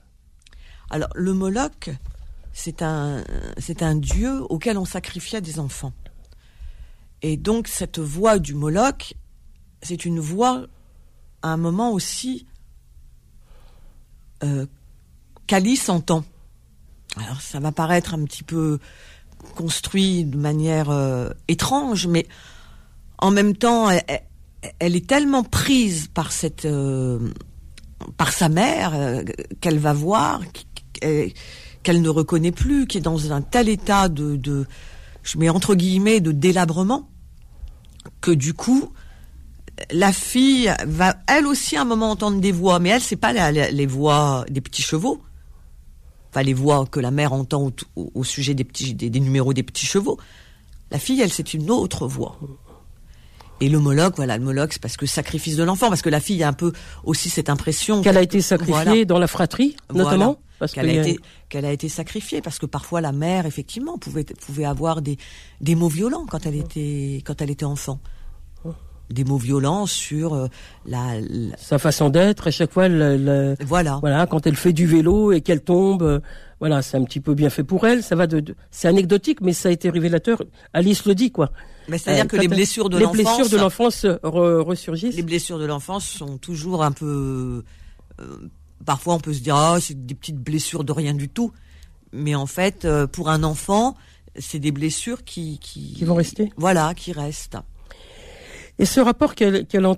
Alors, 0.89 1.09
le 1.15 1.33
Moloch, 1.33 1.89
c'est 2.53 2.81
un, 2.81 3.23
un 3.81 3.95
dieu 3.95 4.41
auquel 4.49 4.77
on 4.77 4.85
sacrifiait 4.85 5.41
des 5.41 5.59
enfants. 5.59 5.93
Et 7.21 7.37
donc, 7.37 7.67
cette 7.67 7.99
voix 7.99 8.39
du 8.39 8.53
Moloch, 8.53 9.15
c'est 9.81 10.05
une 10.05 10.19
voix, 10.19 10.67
à 11.41 11.49
un 11.49 11.57
moment 11.57 11.91
aussi, 11.91 12.45
euh, 14.43 14.65
qu'Alice 15.47 15.89
entend. 15.89 16.23
Alors, 17.15 17.41
ça 17.41 17.59
va 17.59 17.71
paraître 17.71 18.13
un 18.13 18.23
petit 18.23 18.43
peu 18.43 18.79
construit 19.55 20.25
de 20.25 20.37
manière 20.37 20.89
euh, 20.89 21.29
étrange, 21.47 22.07
mais 22.07 22.27
en 23.19 23.31
même 23.31 23.55
temps, 23.55 23.89
elle, 24.79 24.95
est 24.95 25.07
tellement 25.07 25.43
prise 25.43 26.07
par 26.13 26.31
cette, 26.31 26.65
euh, 26.65 27.19
par 28.17 28.31
sa 28.31 28.49
mère 28.49 28.91
euh, 28.93 29.23
qu'elle 29.61 29.79
va 29.79 29.93
voir, 29.93 30.41
qu'elle 30.93 31.31
qu'elle 31.83 32.01
ne 32.01 32.09
reconnaît 32.09 32.51
plus, 32.51 32.85
qui 32.85 32.97
est 32.97 33.01
dans 33.01 33.31
un 33.31 33.41
tel 33.41 33.69
état 33.69 34.09
de, 34.09 34.35
de, 34.35 34.65
je 35.23 35.37
mets 35.37 35.49
entre 35.49 35.73
guillemets, 35.73 36.19
de 36.19 36.33
délabrement, 36.33 37.09
que 38.19 38.31
du 38.31 38.53
coup, 38.53 38.91
la 39.91 40.11
fille 40.11 40.73
va 40.85 41.15
elle 41.27 41.47
aussi 41.47 41.77
à 41.77 41.81
un 41.81 41.85
moment 41.85 42.11
entendre 42.11 42.41
des 42.41 42.51
voix, 42.51 42.79
mais 42.79 42.89
elle 42.89 43.01
c'est 43.01 43.15
pas 43.15 43.51
les 43.51 43.85
voix 43.85 44.43
des 44.49 44.59
petits 44.59 44.81
chevaux, 44.81 45.21
enfin 46.29 46.43
les 46.43 46.53
voix 46.53 46.85
que 46.85 46.99
la 46.99 47.11
mère 47.11 47.31
entend 47.31 47.71
au, 47.95 48.23
sujet 48.23 48.53
des 48.53 48.63
petits 48.65 48.93
des 48.93 49.19
numéros 49.19 49.53
des 49.53 49.63
petits 49.63 49.85
chevaux. 49.85 50.17
La 50.91 50.99
fille, 50.99 51.21
elle, 51.21 51.31
c'est 51.31 51.53
une 51.53 51.69
autre 51.69 52.07
voix. 52.07 52.39
Et 53.59 53.69
le 53.69 53.79
Moloch, 53.79 54.15
voilà, 54.17 54.37
le 54.37 54.43
Moloch, 54.43 54.73
c'est 54.73 54.81
parce 54.81 54.97
que 54.97 55.05
sacrifice 55.07 55.55
de 55.55 55.63
l'enfant, 55.63 55.89
parce 55.89 56.01
que 56.03 56.09
la 56.09 56.19
fille 56.19 56.43
a 56.43 56.47
un 56.47 56.53
peu 56.53 56.71
aussi 57.03 57.29
cette 57.29 57.49
impression 57.49 58.01
Qu'elle 58.03 58.17
a 58.17 58.21
été 58.21 58.39
sacrifiée 58.41 58.73
Voilà. 58.83 59.05
dans 59.05 59.17
la 59.19 59.27
fratrie, 59.27 59.75
notamment. 59.93 60.25
Voilà. 60.25 60.37
Parce 60.59 60.71
qu'elle 60.73 60.91
y 60.91 60.97
a 60.97 61.01
a- 61.03 61.07
été 61.07 61.19
qu'elle 61.49 61.65
a 61.65 61.71
été 61.71 61.87
sacrifiée 61.87 62.41
parce 62.41 62.57
que 62.57 62.65
parfois 62.65 62.99
la 62.99 63.11
mère 63.11 63.45
effectivement 63.45 63.99
pouvait 63.99 64.23
pouvait 64.23 64.65
avoir 64.65 65.03
des 65.03 65.17
des 65.61 65.75
mots 65.75 65.87
violents 65.87 66.25
quand 66.27 66.47
elle 66.47 66.55
était 66.55 67.21
quand 67.23 67.43
elle 67.43 67.51
était 67.51 67.63
enfant 67.63 67.99
des 69.09 69.23
mots 69.23 69.37
violents 69.37 69.85
sur 69.85 70.33
euh, 70.33 70.47
la, 70.85 71.19
la- 71.21 71.55
sa 71.57 71.77
façon 71.79 72.09
d'être, 72.09 72.47
à 72.47 72.51
chaque 72.51 72.71
fois, 72.73 72.87
le- 72.87 73.17
le- 73.17 73.55
voilà 73.65 73.97
voilà, 74.01 74.27
quand 74.27 74.45
elle 74.47 74.55
fait 74.55 74.73
du 74.73 74.85
vélo 74.85 75.31
et 75.31 75.41
qu'elle 75.41 75.61
tombe, 75.61 76.03
euh, 76.03 76.19
voilà, 76.59 76.81
c'est 76.81 76.97
un 76.97 77.03
petit 77.03 77.19
peu 77.19 77.33
bien 77.35 77.49
fait 77.49 77.63
pour 77.63 77.85
elle. 77.87 78.03
Ça 78.03 78.15
va 78.15 78.27
de, 78.27 78.39
de- 78.39 78.55
c'est 78.71 78.87
anecdotique, 78.87 79.39
mais 79.41 79.53
ça 79.53 79.69
a 79.69 79.71
été 79.71 79.89
révélateur. 79.89 80.41
Alice 80.73 81.05
le 81.05 81.15
dit, 81.15 81.31
quoi. 81.31 81.51
Mais 81.87 81.97
c'est-à-dire 81.97 82.25
Euh, 82.25 82.27
que 82.27 82.35
les 82.37 82.47
blessures 82.49 82.89
de 82.89 82.97
les 82.97 83.03
l'enfance 83.05 83.23
blessures 83.37 83.49
de 83.49 83.57
l'enfance 83.57 84.03
re- 84.05 84.59
ressurgissent. 84.61 85.15
les 85.15 85.21
blessures 85.23 85.59
de 85.59 85.65
l'enfance 85.65 86.05
sont 86.05 86.37
toujours 86.37 86.83
un 86.83 86.91
peu 86.91 87.63
parfois 88.85 89.13
on 89.15 89.19
peut 89.19 89.33
se 89.33 89.39
dire 89.41 89.55
ah 89.55 89.77
c'est 89.79 90.05
des 90.05 90.15
petites 90.15 90.37
blessures 90.39 90.83
de 90.83 90.91
rien 90.91 91.13
du 91.13 91.29
tout 91.29 91.51
mais 92.11 92.35
en 92.35 92.45
fait 92.45 92.87
pour 93.11 93.29
un 93.29 93.43
enfant 93.43 93.95
c'est 94.37 94.59
des 94.59 94.71
blessures 94.71 95.23
qui 95.23 95.59
qui 95.59 95.93
Qui 95.93 96.03
vont 96.05 96.15
rester. 96.15 96.51
voilà 96.57 96.93
qui 96.93 97.11
restent 97.11 97.57
Et 98.79 98.85
ce 98.85 98.99
rapport 98.99 99.35
qu'elle 99.35 99.65
qu'elle 99.65 99.85
en- 99.85 99.97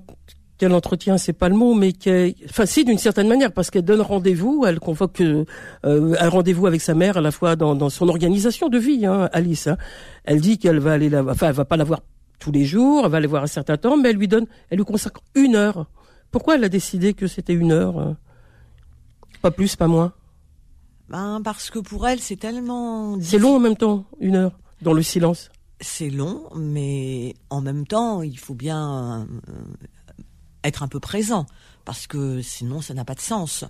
qu'elle 0.57 0.73
entretient, 0.73 1.17
c'est 1.17 1.31
pas 1.33 1.47
le 1.49 1.55
mot, 1.55 1.73
mais 1.73 1.93
qu'elle, 1.93 2.33
enfin 2.49 2.65
si 2.65 2.83
d'une 2.83 2.97
certaine 2.97 3.27
manière, 3.29 3.51
parce 3.53 3.69
qu'elle 3.71 3.85
donne 3.85 4.01
rendez-vous, 4.01 4.65
elle 4.67 4.79
convoque 4.79 5.21
euh, 5.21 5.45
euh, 5.85 6.15
un 6.19 6.29
rendez-vous 6.29 6.67
avec 6.67 6.81
sa 6.81 6.93
mère 6.95 7.15
à 7.17 7.21
la 7.21 7.31
fois 7.31 7.55
dans, 7.55 7.75
dans 7.75 7.89
son 7.89 8.09
organisation 8.09 8.67
de 8.67 8.77
vie, 8.77 9.05
hein, 9.05 9.29
Alice. 9.31 9.67
hein. 9.67 9.77
Elle 10.25 10.41
dit 10.41 10.57
qu'elle 10.57 10.79
va 10.79 10.91
aller 10.93 11.09
la, 11.09 11.23
enfin 11.23 11.47
elle 11.47 11.55
va 11.55 11.63
pas 11.65 11.77
la 11.77 11.85
voir 11.85 12.01
tous 12.39 12.51
les 12.51 12.65
jours, 12.65 13.03
elle 13.05 13.11
va 13.11 13.17
aller 13.17 13.27
voir 13.27 13.43
un 13.43 13.47
certain 13.47 13.77
temps, 13.77 13.95
mais 13.97 14.09
elle 14.09 14.17
lui 14.17 14.27
donne, 14.27 14.45
elle 14.69 14.77
lui 14.79 14.85
consacre 14.85 15.21
une 15.35 15.55
heure. 15.55 15.87
Pourquoi 16.31 16.55
elle 16.55 16.63
a 16.65 16.69
décidé 16.69 17.13
que 17.13 17.27
c'était 17.27 17.53
une 17.53 17.71
heure 17.71 17.97
euh? 17.99 18.13
Pas 19.41 19.51
plus, 19.51 19.75
pas 19.77 19.87
moins? 19.87 20.11
ben 21.09 21.41
parce 21.43 21.69
que 21.71 21.79
pour 21.79 22.07
elle 22.07 22.19
c'est 22.19 22.35
tellement 22.35 23.17
C'est 23.21 23.39
long 23.39 23.55
en 23.55 23.59
même 23.59 23.75
temps, 23.77 24.05
une 24.19 24.35
heure, 24.35 24.59
dans 24.81 24.93
le 24.93 25.01
silence. 25.01 25.49
C'est 25.81 26.09
long, 26.09 26.43
mais 26.55 27.35
en 27.49 27.61
même 27.61 27.87
temps, 27.87 28.21
il 28.21 28.37
faut 28.37 28.53
bien 28.53 29.27
euh, 29.49 29.53
être 30.63 30.83
un 30.83 30.87
peu 30.87 30.99
présent, 30.99 31.45
parce 31.85 32.07
que 32.07 32.41
sinon, 32.41 32.81
ça 32.81 32.93
n'a 32.93 33.05
pas 33.05 33.15
de 33.15 33.21
sens. 33.21 33.65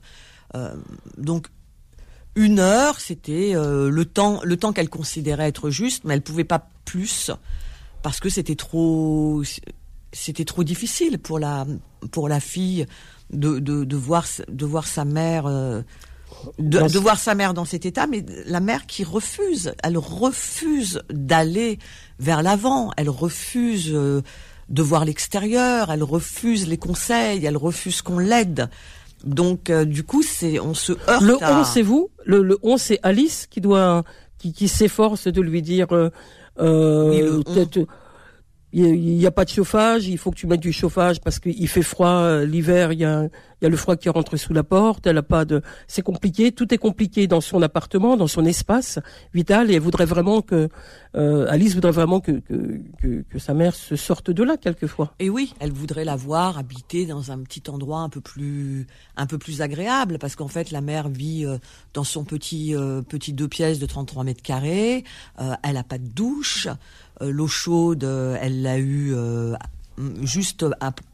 Euh, 0.55 0.75
donc, 1.17 1.47
une 2.35 2.59
heure, 2.59 2.99
c'était 2.99 3.55
euh, 3.55 3.89
le 3.89 4.05
temps, 4.05 4.41
le 4.43 4.57
temps 4.57 4.73
qu'elle 4.73 4.89
considérait 4.89 5.47
être 5.47 5.69
juste, 5.69 6.03
mais 6.03 6.13
elle 6.13 6.21
pouvait 6.21 6.43
pas 6.43 6.69
plus 6.85 7.31
parce 8.01 8.19
que 8.19 8.29
c'était 8.29 8.55
trop, 8.55 9.43
c'était 10.13 10.45
trop 10.45 10.63
difficile 10.63 11.19
pour 11.19 11.37
la 11.39 12.39
fille 12.39 12.85
de, 13.31 13.95
voir 14.65 14.87
sa 14.87 15.05
mère. 15.05 15.83
De, 16.57 16.79
de, 16.87 16.99
voir 16.99 17.19
sa 17.19 17.35
mère 17.35 17.53
dans 17.53 17.65
cet 17.65 17.85
état, 17.85 18.07
mais 18.07 18.23
la 18.45 18.59
mère 18.59 18.85
qui 18.85 19.03
refuse, 19.03 19.73
elle 19.83 19.97
refuse 19.97 21.01
d'aller 21.09 21.79
vers 22.19 22.43
l'avant, 22.43 22.91
elle 22.97 23.09
refuse 23.09 23.91
euh, 23.93 24.21
de 24.69 24.81
voir 24.81 25.05
l'extérieur, 25.05 25.91
elle 25.91 26.03
refuse 26.03 26.67
les 26.67 26.77
conseils, 26.77 27.45
elle 27.45 27.57
refuse 27.57 28.01
qu'on 28.01 28.19
l'aide. 28.19 28.69
Donc 29.23 29.69
euh, 29.69 29.85
du 29.85 30.03
coup, 30.03 30.23
c'est 30.23 30.59
on 30.59 30.73
se 30.73 30.93
heurte. 31.09 31.21
Le 31.21 31.37
on, 31.41 31.63
c'est 31.63 31.81
vous. 31.81 32.09
Le, 32.25 32.41
le 32.41 32.57
on, 32.63 32.77
c'est 32.77 32.99
Alice 33.03 33.47
qui 33.49 33.61
doit, 33.61 34.03
qui, 34.37 34.53
qui 34.53 34.67
s'efforce 34.67 35.27
de 35.27 35.41
lui 35.41 35.61
dire. 35.61 35.87
Euh, 35.91 36.09
euh 36.59 37.41
il 38.71 39.17
n'y 39.17 39.25
a 39.25 39.31
pas 39.31 39.45
de 39.45 39.49
chauffage, 39.49 40.07
il 40.07 40.17
faut 40.17 40.29
que 40.29 40.35
tu 40.35 40.45
mettes 40.45 40.59
du 40.59 40.71
chauffage 40.71 41.21
parce 41.21 41.39
qu'il 41.39 41.67
fait 41.67 41.81
froid 41.81 42.07
euh, 42.09 42.45
l'hiver, 42.45 42.93
il 42.93 42.99
y 42.99 43.05
a, 43.05 43.27
y 43.63 43.65
a 43.65 43.69
le 43.69 43.77
froid 43.77 43.95
qui 43.95 44.09
rentre 44.09 44.37
sous 44.37 44.53
la 44.53 44.63
porte, 44.63 45.07
elle 45.07 45.17
a 45.17 45.23
pas 45.23 45.43
de 45.43 45.63
c'est 45.87 46.03
compliqué, 46.03 46.51
tout 46.51 46.71
est 46.71 46.77
compliqué 46.77 47.25
dans 47.25 47.41
son 47.41 47.63
appartement, 47.63 48.15
dans 48.15 48.27
son 48.27 48.45
espace 48.45 48.99
vital 49.33 49.71
et 49.71 49.75
elle 49.75 49.81
voudrait 49.81 50.05
vraiment 50.05 50.43
que 50.43 50.69
euh, 51.15 51.47
Alice 51.49 51.73
voudrait 51.73 51.91
vraiment 51.91 52.19
que, 52.19 52.33
que, 52.33 52.79
que, 53.01 53.23
que, 53.27 53.39
sa 53.39 53.55
mère 53.55 53.73
se 53.73 53.95
sorte 53.95 54.29
de 54.29 54.43
là 54.43 54.55
quelquefois. 54.55 55.15
Et 55.17 55.31
oui, 55.31 55.55
elle 55.59 55.71
voudrait 55.71 56.05
la 56.05 56.15
voir 56.15 56.59
habiter 56.59 57.07
dans 57.07 57.31
un 57.31 57.39
petit 57.39 57.63
endroit 57.71 58.01
un 58.01 58.09
peu 58.09 58.21
plus 58.21 58.85
un 59.17 59.25
peu 59.25 59.39
plus 59.39 59.61
agréable 59.63 60.19
parce 60.19 60.35
qu'en 60.35 60.47
fait 60.47 60.69
la 60.69 60.81
mère 60.81 61.09
vit 61.09 61.43
euh, 61.43 61.57
dans 61.95 62.03
son 62.03 62.23
petit 62.23 62.75
petit 63.07 63.33
deux 63.33 63.47
pièces 63.47 63.79
de 63.79 63.87
33 63.87 64.23
mètres 64.23 64.43
carrés, 64.43 65.03
elle 65.63 65.77
a 65.77 65.83
pas 65.83 65.97
de 65.97 66.07
douche. 66.07 66.67
Euh, 67.21 67.31
l'eau 67.31 67.47
chaude, 67.47 68.03
euh, 68.03 68.37
elle 68.39 68.61
l'a 68.61 68.77
eu 68.77 69.13
euh, 69.13 69.55
juste 70.21 70.65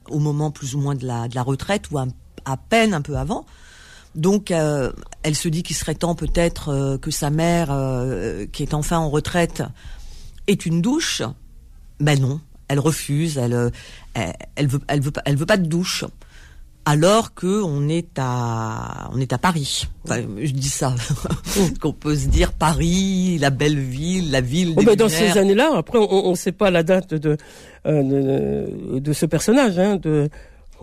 au 0.09 0.19
moment 0.19 0.51
plus 0.51 0.75
ou 0.75 0.79
moins 0.79 0.95
de 0.95 1.05
la, 1.05 1.41
retraite 1.41 1.89
ou 1.91 1.97
à, 1.97 2.57
peine 2.69 2.93
un 2.93 3.01
peu 3.01 3.17
avant. 3.17 3.45
Donc, 4.13 4.49
elle 4.49 5.35
se 5.35 5.49
dit 5.49 5.61
qu'il 5.61 5.75
serait 5.75 5.95
temps 5.95 6.15
peut-être 6.15 6.97
que 7.01 7.11
sa 7.11 7.29
mère, 7.29 7.67
qui 8.53 8.63
est 8.63 8.73
enfin 8.73 8.97
en 8.97 9.09
retraite, 9.09 9.61
ait 10.47 10.53
une 10.53 10.81
douche. 10.81 11.21
Ben 11.99 12.17
non, 12.21 12.39
elle 12.69 12.79
refuse. 12.79 13.37
Elle, 13.37 13.71
elle, 14.13 14.69
elle 14.87 15.01
veut 15.01 15.45
pas 15.45 15.57
de 15.57 15.65
douche 15.65 16.05
alors 16.85 17.33
que 17.33 17.63
on 17.63 17.89
est 17.89 18.17
à 18.17 19.09
on 19.11 19.19
est 19.19 19.33
à 19.33 19.37
Paris. 19.37 19.87
Enfin, 20.03 20.21
je 20.37 20.51
dis 20.51 20.69
ça, 20.69 20.93
qu'on 21.81 21.93
peut 21.93 22.15
se 22.15 22.27
dire 22.27 22.53
Paris, 22.53 23.37
la 23.39 23.49
belle 23.49 23.79
ville, 23.79 24.31
la 24.31 24.41
ville. 24.41 24.73
Oh 24.77 24.83
ben 24.83 24.95
dans 24.95 25.09
ces 25.09 25.37
années-là, 25.37 25.71
après 25.75 25.97
on 25.97 26.31
ne 26.31 26.35
sait 26.35 26.51
pas 26.51 26.69
la 26.69 26.83
date 26.83 27.13
de 27.15 27.37
euh, 27.87 28.03
de, 28.03 28.99
de, 28.99 29.13
ce 29.13 29.25
personnage, 29.25 29.77
hein, 29.79 29.97
de 29.97 30.29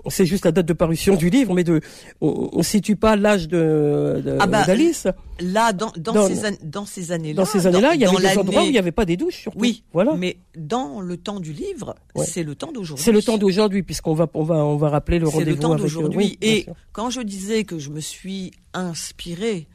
c'est 0.08 0.26
juste 0.26 0.44
la 0.44 0.52
date 0.52 0.66
de 0.66 0.72
parution 0.72 1.16
du 1.16 1.30
livre, 1.30 1.54
mais 1.54 1.64
de, 1.64 1.80
on, 2.20 2.50
ne 2.58 2.62
situe 2.62 2.96
pas 2.96 3.16
l'âge 3.16 3.48
de, 3.48 4.36
ah 4.40 4.46
bah, 4.46 4.64
d'Alice. 4.64 5.06
Là, 5.40 5.72
dans, 5.72 5.92
dans, 5.96 6.28
ces, 6.28 6.58
dans 6.62 6.86
ces 6.86 7.12
années-là, 7.12 7.42
dans 7.42 7.48
ces 7.48 7.66
années-là, 7.66 7.94
il 7.94 8.00
y 8.00 8.04
avait 8.04 8.16
des 8.16 8.38
endroits 8.38 8.62
où 8.62 8.66
il 8.66 8.72
n'y 8.72 8.78
avait 8.78 8.92
pas 8.92 9.04
des 9.04 9.16
douches, 9.16 9.42
surtout. 9.42 9.58
Oui, 9.58 9.84
voilà. 9.92 10.14
Mais 10.14 10.38
dans 10.56 11.00
le 11.00 11.16
temps 11.16 11.40
du 11.40 11.52
livre, 11.52 11.94
c'est 12.24 12.42
le 12.42 12.54
temps 12.54 12.72
d'aujourd'hui. 12.72 13.04
C'est 13.04 13.12
le 13.12 13.22
temps 13.22 13.38
d'aujourd'hui, 13.38 13.82
puisqu'on 13.82 14.14
va, 14.14 14.28
on 14.34 14.42
va, 14.42 14.56
on 14.56 14.76
va 14.76 14.88
rappeler 14.88 15.18
le 15.18 15.28
rendez-vous. 15.28 15.50
C'est 15.50 15.56
le 15.56 15.58
temps 15.58 15.74
d'aujourd'hui. 15.76 16.38
Et 16.42 16.66
quand 16.92 17.10
je 17.10 17.20
disais 17.20 17.64
que 17.64 17.78
je 17.78 17.90
me 17.90 18.00
suis 18.00 18.52
inspirée 18.74 19.68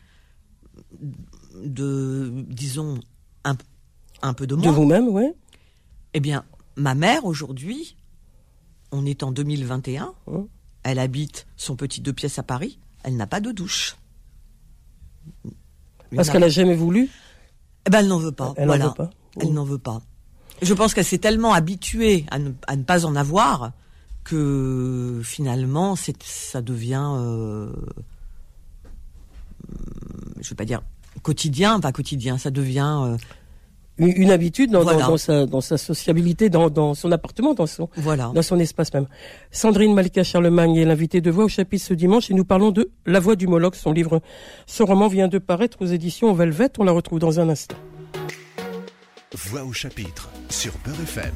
de, 1.64 2.32
disons, 2.48 3.00
un, 3.44 3.56
un 4.22 4.34
peu 4.34 4.48
de 4.48 4.56
moi. 4.56 4.66
De 4.66 4.72
vous-même, 4.72 5.08
oui. 5.08 5.26
Eh 6.14 6.20
bien, 6.20 6.44
ma 6.76 6.96
mère 6.96 7.26
aujourd'hui 7.26 7.96
on 8.92 9.06
est 9.06 9.24
en 9.24 9.32
2021. 9.32 10.14
Elle 10.84 11.00
habite 11.00 11.48
son 11.56 11.76
petit 11.76 12.02
deux 12.02 12.14
pièces 12.14 12.40
à 12.40 12.44
Paris. 12.44 12.80
Elle 13.04 13.18
n'a 13.18 13.28
pas 13.28 13.40
de 13.40 13.52
douche. 13.52 13.98
Parce 16.16 16.30
qu'elle 16.30 16.42
n'a 16.42 16.50
jamais 16.50 16.76
voulu 16.76 17.10
eh 17.86 17.90
ben, 17.90 18.00
Elle 18.00 18.08
n'en 18.08 18.20
veut 18.20 18.32
pas. 18.32 18.54
Elle 18.58 18.68
voilà. 18.68 18.88
veut 18.88 18.94
pas. 18.94 19.10
Elle 19.42 19.54
n'en 19.54 19.66
veut 19.66 19.78
pas. 19.78 20.02
Je 20.62 20.74
pense 20.74 20.94
qu'elle 20.94 21.06
s'est 21.06 21.18
tellement 21.20 21.54
habituée 21.54 22.26
à 22.32 22.40
ne, 22.40 22.84
pas 22.84 23.06
en 23.06 23.16
avoir 23.16 23.72
que 24.24 25.22
finalement, 25.24 25.96
ça 25.96 26.62
devient, 26.62 27.14
euh, 27.16 27.72
je 29.70 30.40
ne 30.40 30.50
vais 30.50 30.56
pas 30.56 30.66
dire 30.66 30.82
quotidien, 31.22 31.80
pas 31.80 31.92
quotidien, 31.92 32.38
ça 32.38 32.52
devient 32.52 33.02
euh, 33.04 33.18
une 34.00 34.32
habitude 34.32 34.72
dans, 34.72 34.84
dans, 34.84 35.18
sa, 35.18 35.46
dans 35.46 35.62
sa 35.62 35.78
sociabilité, 35.78 36.50
dans, 36.50 36.70
dans 36.70 36.94
son 36.94 37.12
appartement, 37.12 37.54
dans 37.54 37.66
son, 37.66 37.90
voilà. 37.98 38.32
dans 38.34 38.42
son 38.42 38.60
espace 38.60 38.94
même. 38.94 39.08
Sandrine 39.52 39.94
Malika 39.94 40.24
Charlemagne 40.24 40.76
est 40.76 40.86
l'invitée 40.86 41.22
de 41.22 41.32
Voix 41.32 41.46
au 41.46 41.50
chapitre 41.50 41.86
ce 41.86 41.94
dimanche 41.94 42.30
et 42.30 42.34
nous 42.34 42.46
parlons 42.46 42.72
de 42.72 42.92
La 43.06 43.20
Voix 43.20 43.36
du 43.36 43.48
Moloch. 43.48 43.76
Son 43.76 43.92
livre, 43.92 44.22
son 44.66 44.86
roman 44.86 45.08
vient 45.08 45.28
de 45.28 45.38
paraître 45.40 45.82
aux 45.82 45.88
éditions 45.88 46.34
Velvet. 46.34 46.70
On 46.78 46.84
la 46.84 46.92
retrouve 46.92 47.20
dans 47.20 47.40
un 47.40 47.50
instant. 47.50 47.78
Voix 49.34 49.64
au 49.64 49.74
chapitre 49.74 50.30
sur 50.50 50.74
Beurre 50.86 51.02
FM. 51.02 51.34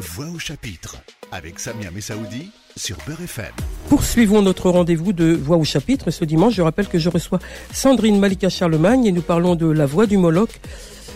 Voix 0.00 0.26
au 0.34 0.38
chapitre 0.38 0.96
avec 1.32 1.58
Samia 1.58 1.90
Messaoudi 1.90 2.50
sur 2.76 2.96
Beurre 3.06 3.22
FM. 3.22 3.52
Poursuivons 3.88 4.42
notre 4.42 4.70
rendez-vous 4.70 5.12
de 5.12 5.32
Voix 5.32 5.56
au 5.56 5.64
chapitre 5.64 6.10
ce 6.10 6.24
dimanche. 6.24 6.54
Je 6.54 6.62
rappelle 6.62 6.88
que 6.88 6.98
je 6.98 7.08
reçois 7.08 7.38
Sandrine 7.72 8.18
Malika 8.18 8.48
Charlemagne 8.48 9.06
et 9.06 9.12
nous 9.12 9.22
parlons 9.22 9.54
de 9.54 9.66
La 9.66 9.86
Voix 9.86 10.06
du 10.06 10.16
Moloch. 10.16 10.60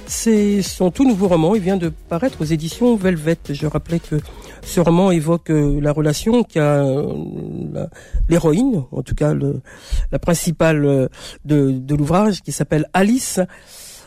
C'est 0.07 0.63
son 0.63 0.91
tout 0.91 1.07
nouveau 1.07 1.29
roman. 1.29 1.55
Il 1.55 1.63
vient 1.63 1.77
de 1.77 1.89
paraître 1.89 2.41
aux 2.41 2.45
éditions 2.45 2.97
Velvet. 2.97 3.39
Je 3.51 3.67
rappelais 3.67 4.01
que 4.01 4.17
ce 4.63 4.81
roman 4.81 5.11
évoque 5.11 5.51
euh, 5.51 5.81
la 5.81 5.93
relation 5.93 6.43
qu'a 6.45 6.85
euh, 6.85 7.87
l'héroïne, 8.29 8.85
en 8.93 9.03
tout 9.03 9.15
cas 9.15 9.35
la 9.35 10.19
principale 10.19 10.85
euh, 10.85 11.09
de 11.45 11.95
l'ouvrage, 11.95 12.43
qui 12.43 12.53
s'appelle 12.53 12.87
Alice, 12.93 13.41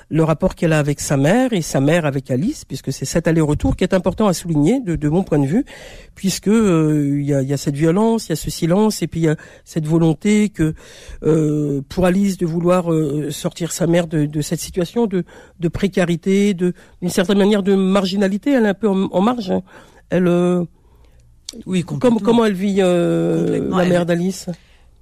le 0.10 0.24
rapport 0.24 0.56
qu'elle 0.56 0.74
a 0.74 0.80
avec 0.80 1.00
sa 1.00 1.18
mère 1.18 1.54
et 1.54 1.62
sa 1.62 1.80
mère 1.80 2.06
avec 2.06 2.30
Alice, 2.30 2.66
puisque 2.66 2.92
c'est 2.94 3.06
cet 3.06 3.28
aller-retour 3.28 3.76
qui 3.76 3.84
est 3.84 3.94
important 3.94 4.28
à 4.28 4.34
souligner 4.34 4.80
de, 4.80 4.96
de 4.96 5.10
mon 5.10 5.24
point 5.24 5.40
de 5.40 5.48
vue, 5.48 5.66
puisque 6.14 6.48
euh, 6.48 7.18
il 7.20 7.26
y, 7.26 7.34
a, 7.34 7.42
y, 7.42 7.54
a, 7.54 7.58
cette 7.58 7.76
violence, 7.76 8.28
il 8.28 8.30
y 8.30 8.34
a 8.34 8.36
ce 8.36 8.52
silence, 8.52 9.02
et 9.02 9.08
puis 9.08 9.22
il 9.22 9.24
y 9.24 9.30
a 9.30 9.36
cette 9.64 9.88
volonté 9.88 10.50
que 10.50 10.74
euh, 11.24 11.82
pour 11.90 12.06
Alice 12.06 12.38
de 12.38 12.46
vouloir 12.46 12.92
euh, 12.92 13.32
sortir 13.32 13.72
sa 13.72 13.88
mère 13.88 14.08
de, 14.08 14.26
de 14.26 14.42
cette 14.42 14.60
situation 14.60 15.08
de, 15.08 15.24
de 15.60 15.68
précarité, 15.68 16.54
de 16.54 16.74
d'une 17.02 17.10
certaine 17.10 17.38
manière 17.38 17.64
de 17.64 17.74
marginalité, 17.76 18.52
elle 18.52 18.66
est 18.66 18.70
un 18.70 18.74
peu 18.74 18.88
en, 18.88 19.22
marge. 19.22 19.52
Hein. 19.52 19.62
Elle, 20.10 20.28
oui, 21.66 21.84
comment, 21.84 22.20
comment 22.20 22.46
elle 22.46 22.54
vit 22.54 22.78
la 22.78 23.86
mère 23.86 24.06
d'Alice? 24.06 24.50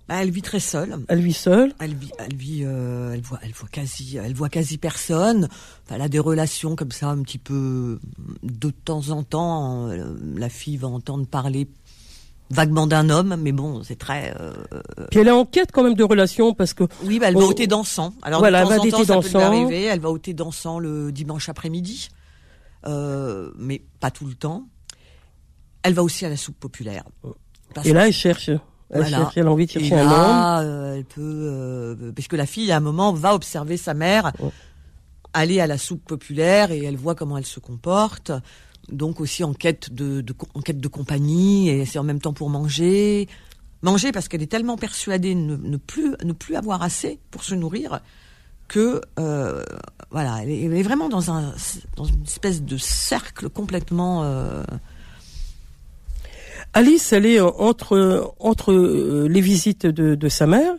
Bah, 0.08 0.16
elle 0.22 0.32
vit 0.32 0.42
très 0.42 0.60
seule. 0.60 0.98
Elle 1.08 1.22
vit 1.22 1.34
seule. 1.34 1.74
Elle 1.80 1.96
vit, 1.96 2.12
elle 2.20 2.36
vit, 2.36 2.64
euh, 2.66 3.14
elle 3.14 3.22
voit, 3.22 3.40
elle 3.42 3.52
voit 3.52 3.70
quasi, 3.70 4.18
elle 4.18 4.34
voit 4.34 4.50
quasi 4.50 4.78
personne. 4.78 5.48
elle 5.90 6.02
a 6.02 6.10
des 6.10 6.20
relations 6.20 6.76
comme 6.76 6.92
ça, 6.92 7.08
un 7.08 7.22
petit 7.22 7.38
peu 7.38 8.00
de 8.44 8.70
temps 8.70 9.10
en 9.10 9.24
temps. 9.24 9.88
Euh, 9.88 10.14
la 10.36 10.50
fille 10.50 10.76
va 10.76 10.90
entendre 10.90 11.26
parler 11.26 11.70
vaguement 12.50 12.86
d'un 12.86 13.10
homme, 13.10 13.38
mais 13.40 13.54
bon, 13.54 13.82
c'est 13.84 13.98
très. 13.98 14.36
Euh, 14.42 14.54
Puis 15.10 15.22
elle 15.22 15.30
est 15.30 15.32
en 15.32 15.46
quête 15.46 15.72
quand 15.72 15.84
même 15.84 15.96
de 15.96 16.04
relations 16.04 16.54
parce 16.54 16.74
que. 16.74 16.84
Oui, 17.04 17.20
bah, 17.20 17.30
elle 17.30 17.36
va 17.36 17.46
au 17.46 17.54
thé 17.54 17.68
dansant. 17.68 18.14
Alors 18.24 18.42
voilà, 18.42 18.64
de 18.64 18.68
temps 18.68 18.74
elle 18.74 18.80
va 18.90 18.98
en 18.98 19.22
temps, 19.22 19.22
ça 19.22 19.50
peut 19.50 19.70
lui 19.70 19.76
Elle 19.76 20.02
va 20.02 20.10
au 20.10 20.18
thé 20.18 20.34
dansant 20.34 20.80
le 20.80 21.14
dimanche 21.14 21.48
après-midi, 21.48 22.10
mais 22.86 23.82
pas 24.02 24.12
tout 24.12 24.26
le 24.26 24.34
temps. 24.34 24.68
Elle 25.82 25.94
va 25.94 26.04
aussi 26.04 26.26
à 26.26 26.30
la 26.30 26.38
soupe 26.38 26.60
populaire. 26.60 27.06
Et 27.86 27.94
là, 27.94 28.08
elle 28.08 28.14
cherche. 28.14 28.50
Elle, 28.94 29.08
cherche, 29.08 29.38
elle 29.38 29.48
a 29.48 29.52
envie 29.52 29.66
de 29.66 29.72
chercher 29.72 29.96
un 29.96 30.12
homme. 30.12 30.66
Euh, 30.66 30.96
elle 30.98 31.06
peut, 31.06 31.22
euh, 31.22 32.12
parce 32.16 32.28
que 32.28 32.36
la 32.36 32.46
fille 32.46 32.72
à 32.72 32.78
un 32.78 32.82
moment 32.82 33.14
va 33.14 33.34
observer 33.34 33.78
sa 33.78 33.94
mère 33.94 34.32
aller 35.34 35.60
à 35.60 35.68
la 35.68 35.78
soupe 35.78 36.06
populaire 36.06 36.72
et 36.72 36.84
elle 36.84 36.96
voit 36.96 37.16
comment 37.16 37.38
elle 37.38 37.46
se 37.46 37.60
comporte. 37.60 38.32
Donc 38.92 39.20
aussi 39.20 39.44
en 39.44 39.54
quête 39.54 39.94
de, 39.94 40.22
de 40.22 40.36
en 40.54 40.62
quête 40.62 40.80
de 40.80 40.88
compagnie 40.88 41.70
et 41.70 41.86
c'est 41.86 42.00
en 42.00 42.04
même 42.04 42.20
temps 42.20 42.34
pour 42.34 42.50
manger, 42.50 43.28
manger 43.82 44.12
parce 44.12 44.28
qu'elle 44.28 44.44
est 44.44 44.52
tellement 44.52 44.78
persuadée 44.78 45.34
de 45.34 45.40
ne, 45.40 45.78
plus 45.78 46.16
ne 46.24 46.34
plus 46.34 46.56
avoir 46.56 46.84
assez 46.84 47.20
pour 47.32 47.44
se 47.44 47.56
nourrir 47.56 48.02
que 48.68 49.02
euh, 49.20 49.64
voilà, 50.12 50.40
elle 50.44 50.50
est, 50.50 50.62
elle 50.64 50.74
est, 50.74 50.84
vraiment 50.84 51.08
dans 51.08 51.32
un 51.32 51.54
dans 51.96 52.06
une 52.06 52.24
espèce 52.24 52.62
de 52.62 52.78
cercle 52.78 53.50
complètement 53.50 54.24
Alice, 56.74 57.14
elle 57.14 57.26
est 57.26 57.40
entre 57.40 58.34
entre 58.40 58.72
euh, 58.72 59.28
les 59.30 59.42
visites 59.42 59.86
de, 59.86 60.16
de 60.16 60.30
sa 60.30 60.48
mère 60.48 60.74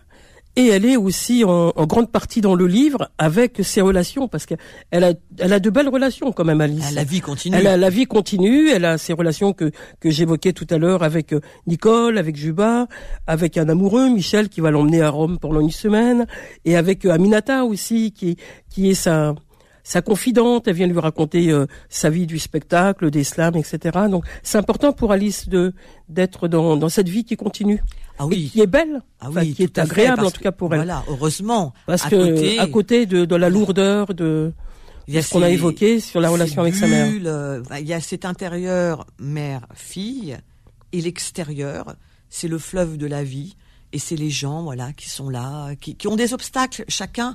et 0.57 0.69
elle 0.69 0.85
est 0.85 0.97
aussi 0.97 1.45
en, 1.45 1.73
en, 1.75 1.87
grande 1.87 2.11
partie 2.11 2.41
dans 2.41 2.55
le 2.55 2.67
livre 2.67 3.11
avec 3.19 3.65
ses 3.65 3.81
relations 3.81 4.29
parce 4.29 4.47
qu'elle 4.47 4.59
a 4.93 5.13
elle 5.39 5.53
a 5.53 5.59
de 5.59 5.71
belles 5.71 5.89
relations 5.89 6.33
quand 6.33 6.45
même 6.45 6.61
Alice. 6.61 6.93
la 6.93 7.05
vie 7.05 7.21
continue. 7.21 7.57
Elle 7.57 7.67
a 7.67 7.77
la 7.77 7.91
vie 7.91 8.07
continue, 8.07 8.71
elle 8.71 8.85
a 8.85 8.99
ses 8.99 9.13
relations 9.13 9.53
que 9.53 9.73
que 10.01 10.11
j'évoquais 10.11 10.53
tout 10.53 10.67
à 10.71 10.79
l'heure 10.79 11.03
avec 11.03 11.33
euh, 11.33 11.41
Nicole, 11.67 12.19
avec 12.19 12.37
Juba, 12.37 12.87
avec 13.27 13.59
un 13.59 13.69
amoureux 13.69 14.09
Michel 14.09 14.49
qui 14.49 14.61
va 14.61 14.71
l'emmener 14.71 15.03
à 15.03 15.11
Rome 15.11 15.39
pendant 15.39 15.61
une 15.61 15.71
semaine 15.73 16.27
et 16.65 16.77
avec 16.77 17.05
euh, 17.05 17.11
Aminata 17.13 17.65
aussi 17.65 18.13
qui 18.13 18.37
qui 18.71 18.91
est 18.91 18.95
sa 18.95 19.35
sa 19.85 20.01
confidente, 20.01 20.67
elle 20.67 20.75
vient 20.75 20.87
lui 20.87 20.99
raconter 20.99 21.51
euh, 21.51 21.67
sa 21.91 22.09
vie 22.09 22.27
du 22.27 22.39
spectacle, 22.39 23.11
des 23.11 23.23
slams, 23.23 23.57
etc. 23.57 24.07
Donc 24.11 24.25
c'est 24.43 24.59
important 24.59 24.93
pour 24.93 25.13
Alice 25.13 25.49
de 25.49 25.75
d'être 26.09 26.49
dans, 26.49 26.77
dans 26.77 26.89
cette 26.89 27.09
vie 27.09 27.25
qui 27.25 27.37
continue. 27.37 27.83
Ah 28.19 28.27
oui. 28.27 28.49
qui 28.51 28.61
est 28.61 28.67
belle, 28.67 29.03
ah 29.21 29.29
oui, 29.31 29.55
qui 29.55 29.65
est 29.65 29.79
agréable 29.79 30.25
en 30.25 30.31
tout 30.31 30.41
cas 30.41 30.53
pour 30.53 30.73
elle. 30.73 30.81
Voilà, 30.81 31.05
heureusement. 31.09 31.75
Parce 31.87 32.07
à 32.07 32.11
que 32.11 32.17
côté, 32.17 32.59
à 32.59 32.67
côté 32.67 33.07
de, 33.07 33.25
de 33.25 33.37
la 33.37 33.51
lourdeur 33.51 34.15
de, 34.15 34.53
de 35.09 35.21
ce 35.21 35.31
qu'on 35.31 35.43
a 35.43 35.51
évoqué 35.51 36.01
sur 36.01 36.21
la 36.21 36.31
relation 36.31 36.63
avec 36.63 36.75
sa 36.75 36.87
mère. 36.87 37.13
Euh, 37.25 37.63
il 37.79 37.87
y 37.87 37.93
a 37.93 38.01
cet 38.01 38.25
intérieur 38.25 39.07
mère-fille 39.19 40.39
et 40.93 41.01
l'extérieur, 41.01 41.97
c'est 42.31 42.49
le 42.49 42.59
fleuve 42.59 42.97
de 42.97 43.07
la 43.07 43.25
vie 43.25 43.57
et 43.93 43.99
c'est 43.99 44.17
les 44.17 44.31
gens 44.31 44.63
voilà 44.63 44.93
qui 44.93 45.11
sont 45.11 45.29
là, 45.29 45.75
qui, 45.77 45.97
qui 45.97 46.09
ont 46.09 46.17
des 46.17 46.33
obstacles. 46.33 46.85
Chacun 46.89 47.35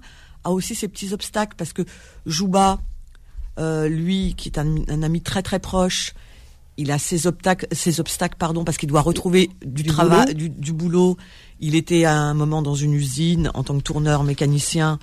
a 0.50 0.54
aussi 0.54 0.76
ses 0.76 0.88
petits 0.88 1.14
obstacles 1.14 1.56
parce 1.58 1.74
que 1.74 1.84
Jouba, 2.26 2.80
euh, 3.58 3.88
lui, 3.88 4.36
qui 4.38 4.50
est 4.50 4.58
un, 4.58 4.76
un, 4.88 5.04
ami 5.04 5.22
très 5.22 5.42
très 5.42 5.60
proche, 5.60 6.14
il 6.78 6.92
a 6.92 7.00
ses 7.00 7.28
obstacles, 7.28 7.68
ses 7.72 8.00
obstacles 8.00 8.38
pardon, 8.38 8.64
parce 8.64 8.78
qu'il 8.78 8.90
doit 8.90 9.02
retrouver 9.02 9.50
du, 9.66 9.84
du 9.84 9.90
travail. 9.90 10.34
Du, 10.34 10.50
du, 10.50 10.74
boulot. 10.74 11.18
Il 11.60 11.76
était 11.76 12.06
à 12.06 12.16
un 12.16 12.34
moment 12.34 12.62
dans 12.62 12.76
une 12.76 12.94
usine 12.94 13.52
en 13.54 13.64
tant 13.64 13.78
que 13.78 13.84
tourneur 13.84 14.24
mécanicien. 14.24 14.98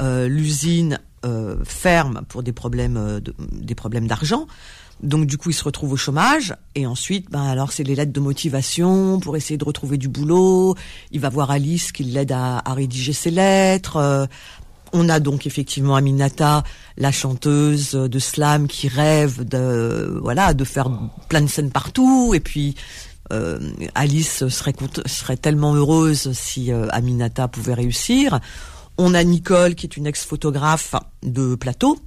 Euh, 0.00 0.28
L'usine 0.28 1.00
euh, 1.24 1.56
ferme 1.64 2.22
pour 2.28 2.42
des 2.42 2.52
problèmes, 2.52 3.20
de, 3.20 3.34
des 3.52 3.74
problèmes 3.74 4.06
d'argent. 4.06 4.46
Donc 5.02 5.26
du 5.26 5.36
coup, 5.36 5.50
il 5.50 5.52
se 5.52 5.64
retrouve 5.64 5.92
au 5.92 5.96
chômage 5.96 6.54
et 6.74 6.86
ensuite, 6.86 7.30
ben 7.30 7.42
alors 7.42 7.72
c'est 7.72 7.84
les 7.84 7.94
lettres 7.94 8.12
de 8.12 8.20
motivation 8.20 9.20
pour 9.20 9.36
essayer 9.36 9.58
de 9.58 9.64
retrouver 9.64 9.98
du 9.98 10.08
boulot. 10.08 10.74
Il 11.12 11.20
va 11.20 11.28
voir 11.28 11.50
Alice 11.50 11.92
qui 11.92 12.04
l'aide 12.04 12.32
à, 12.32 12.62
à, 12.64 12.72
rédiger 12.72 13.12
ses 13.12 13.30
lettres. 13.30 13.96
Euh, 13.96 14.26
on 14.92 15.08
a 15.08 15.20
donc 15.20 15.46
effectivement 15.46 15.96
Aminata, 15.96 16.64
la 16.96 17.12
chanteuse 17.12 17.92
de 17.92 18.18
slam 18.18 18.68
qui 18.68 18.88
rêve 18.88 19.44
de 19.44 20.18
voilà 20.22 20.54
de 20.54 20.64
faire 20.64 20.90
plein 21.28 21.42
de 21.42 21.48
scènes 21.48 21.70
partout 21.70 22.32
et 22.34 22.40
puis 22.40 22.74
euh, 23.32 23.58
Alice 23.94 24.46
serait 24.48 25.36
tellement 25.36 25.74
heureuse 25.74 26.32
si 26.32 26.72
euh, 26.72 26.86
Aminata 26.90 27.48
pouvait 27.48 27.74
réussir. 27.74 28.40
On 28.98 29.14
a 29.14 29.22
Nicole 29.24 29.74
qui 29.74 29.86
est 29.86 29.96
une 29.96 30.06
ex-photographe 30.06 30.94
de 31.22 31.54
plateau 31.54 31.98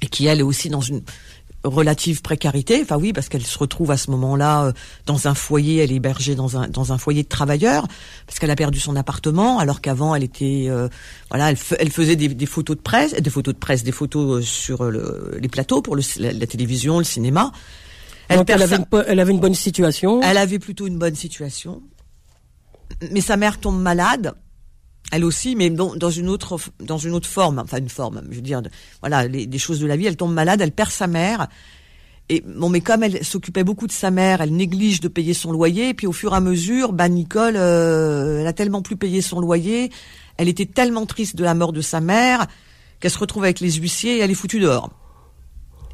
et 0.00 0.06
qui 0.06 0.26
elle 0.26 0.40
est 0.40 0.44
aussi 0.44 0.68
dans 0.68 0.80
une 0.80 1.02
relative 1.64 2.22
précarité. 2.22 2.80
Enfin 2.82 2.96
oui, 2.96 3.12
parce 3.12 3.28
qu'elle 3.28 3.44
se 3.44 3.58
retrouve 3.58 3.90
à 3.90 3.96
ce 3.96 4.10
moment-là 4.12 4.64
euh, 4.64 4.72
dans 5.06 5.28
un 5.28 5.34
foyer, 5.34 5.78
elle 5.78 5.92
est 5.92 5.96
hébergée 5.96 6.34
dans 6.34 6.56
un 6.56 6.68
dans 6.68 6.92
un 6.92 6.98
foyer 6.98 7.22
de 7.22 7.28
travailleurs 7.28 7.86
parce 8.26 8.38
qu'elle 8.38 8.50
a 8.50 8.56
perdu 8.56 8.78
son 8.80 8.96
appartement 8.96 9.58
alors 9.58 9.80
qu'avant 9.80 10.14
elle 10.14 10.24
était 10.24 10.66
euh, 10.68 10.88
voilà, 11.30 11.50
elle, 11.50 11.58
elle 11.78 11.90
faisait 11.90 12.16
des, 12.16 12.28
des, 12.28 12.46
photos 12.46 12.76
de 12.76 12.82
presse, 12.82 13.14
des 13.14 13.30
photos 13.30 13.54
de 13.54 13.58
presse, 13.58 13.82
des 13.82 13.92
photos 13.92 14.38
euh, 14.38 14.42
sur 14.42 14.84
le, 14.84 15.36
les 15.40 15.48
plateaux 15.48 15.82
pour 15.82 15.96
le, 15.96 16.02
la, 16.18 16.32
la, 16.32 16.46
télévision, 16.46 16.98
le 16.98 17.04
cinéma. 17.04 17.52
Elle, 18.28 18.38
Donc 18.38 18.50
elle 18.50 18.62
avait, 18.62 18.76
une, 18.76 18.86
elle 19.06 19.20
avait 19.20 19.32
une 19.32 19.40
bonne 19.40 19.54
situation. 19.54 20.20
Elle 20.22 20.36
avait 20.36 20.58
plutôt 20.58 20.86
une 20.86 20.98
bonne 20.98 21.14
situation. 21.14 21.82
Mais 23.10 23.20
sa 23.20 23.36
mère 23.36 23.58
tombe 23.58 23.80
malade 23.80 24.34
elle 25.10 25.24
aussi, 25.24 25.56
mais 25.56 25.70
dans, 25.70 25.94
dans, 25.96 26.10
une 26.10 26.28
autre 26.28 26.58
dans 26.80 26.98
une 26.98 27.12
autre 27.12 27.28
forme, 27.28 27.58
enfin 27.58 27.78
une 27.78 27.88
forme, 27.88 28.22
je 28.30 28.36
veux 28.36 28.42
dire, 28.42 28.62
de, 28.62 28.70
voilà, 29.00 29.26
les, 29.26 29.46
des 29.46 29.58
choses 29.58 29.80
de 29.80 29.86
la 29.86 29.96
vie. 29.96 30.06
Elle 30.06 30.16
tombe 30.16 30.34
malade, 30.34 30.60
elle 30.60 30.72
perd 30.72 30.90
sa 30.90 31.06
mère. 31.06 31.48
Et 32.28 32.42
bon, 32.42 32.68
mais 32.68 32.82
comme 32.82 33.02
elle 33.02 33.24
s'occupait 33.24 33.64
beaucoup 33.64 33.86
de 33.86 33.92
sa 33.92 34.10
mère, 34.10 34.42
elle 34.42 34.54
néglige 34.54 35.00
de 35.00 35.08
payer 35.08 35.32
son 35.32 35.50
loyer. 35.50 35.90
Et 35.90 35.94
puis 35.94 36.06
au 36.06 36.12
fur 36.12 36.34
et 36.34 36.36
à 36.36 36.40
mesure, 36.40 36.92
bah 36.92 37.08
Nicole, 37.08 37.56
euh, 37.56 38.40
elle 38.40 38.46
a 38.46 38.52
tellement 38.52 38.82
plus 38.82 38.96
payé 38.96 39.22
son 39.22 39.40
loyer, 39.40 39.90
elle 40.36 40.48
était 40.48 40.66
tellement 40.66 41.06
triste 41.06 41.36
de 41.36 41.44
la 41.44 41.54
mort 41.54 41.72
de 41.72 41.80
sa 41.80 42.00
mère 42.00 42.46
qu'elle 43.00 43.10
se 43.10 43.18
retrouve 43.18 43.44
avec 43.44 43.60
les 43.60 43.72
huissiers 43.72 44.18
et 44.18 44.20
elle 44.20 44.30
est 44.30 44.34
foutue 44.34 44.60
dehors. 44.60 44.90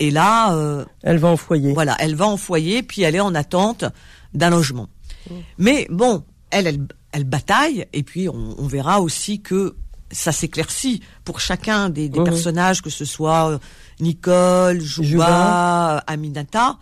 Et 0.01 0.11
là, 0.11 0.55
euh, 0.55 0.85
elle 1.03 1.19
va 1.19 1.29
en 1.29 1.37
foyer. 1.37 1.73
Voilà, 1.73 1.97
elle 2.01 2.17
va 2.17 2.27
en 2.27 2.37
foyer, 2.37 2.83
puis 2.83 3.03
elle 3.03 3.15
est 3.15 3.21
en 3.21 3.35
attente 3.35 3.85
d'un 4.33 4.51
logement. 4.51 4.89
Mmh. 5.31 5.35
Mais 5.59 5.87
bon, 5.89 6.25
elle, 6.51 6.67
elle, 6.67 6.81
elle 7.15 7.25
bataille, 7.25 7.87
et 7.93 8.03
puis 8.03 8.29
on, 8.29 8.57
on 8.59 8.67
verra 8.67 9.01
aussi 9.01 9.41
que 9.41 9.77
ça 10.11 10.33
s'éclaircit 10.33 11.01
pour 11.25 11.39
chacun 11.41 11.89
des, 11.89 12.09
des 12.09 12.19
mmh. 12.19 12.25
personnages, 12.25 12.83
que 12.83 12.91
ce 12.91 13.05
soit 13.05 13.53
euh, 13.53 13.59
Nicole, 14.01 14.81
Juba. 14.81 15.99
Aminata. 16.07 16.77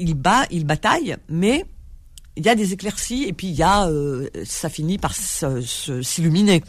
Il 0.00 0.14
bat, 0.14 0.44
il 0.50 0.66
bataille, 0.66 1.16
mais 1.28 1.64
il 2.36 2.44
y 2.44 2.48
a 2.48 2.56
des 2.56 2.72
éclaircies, 2.72 3.26
et 3.28 3.32
puis 3.32 3.46
il 3.46 3.54
y 3.54 3.62
a, 3.62 3.86
euh, 3.86 4.28
ça 4.44 4.68
finit 4.68 4.98
par 4.98 5.14
s'illuminer. 5.14 6.64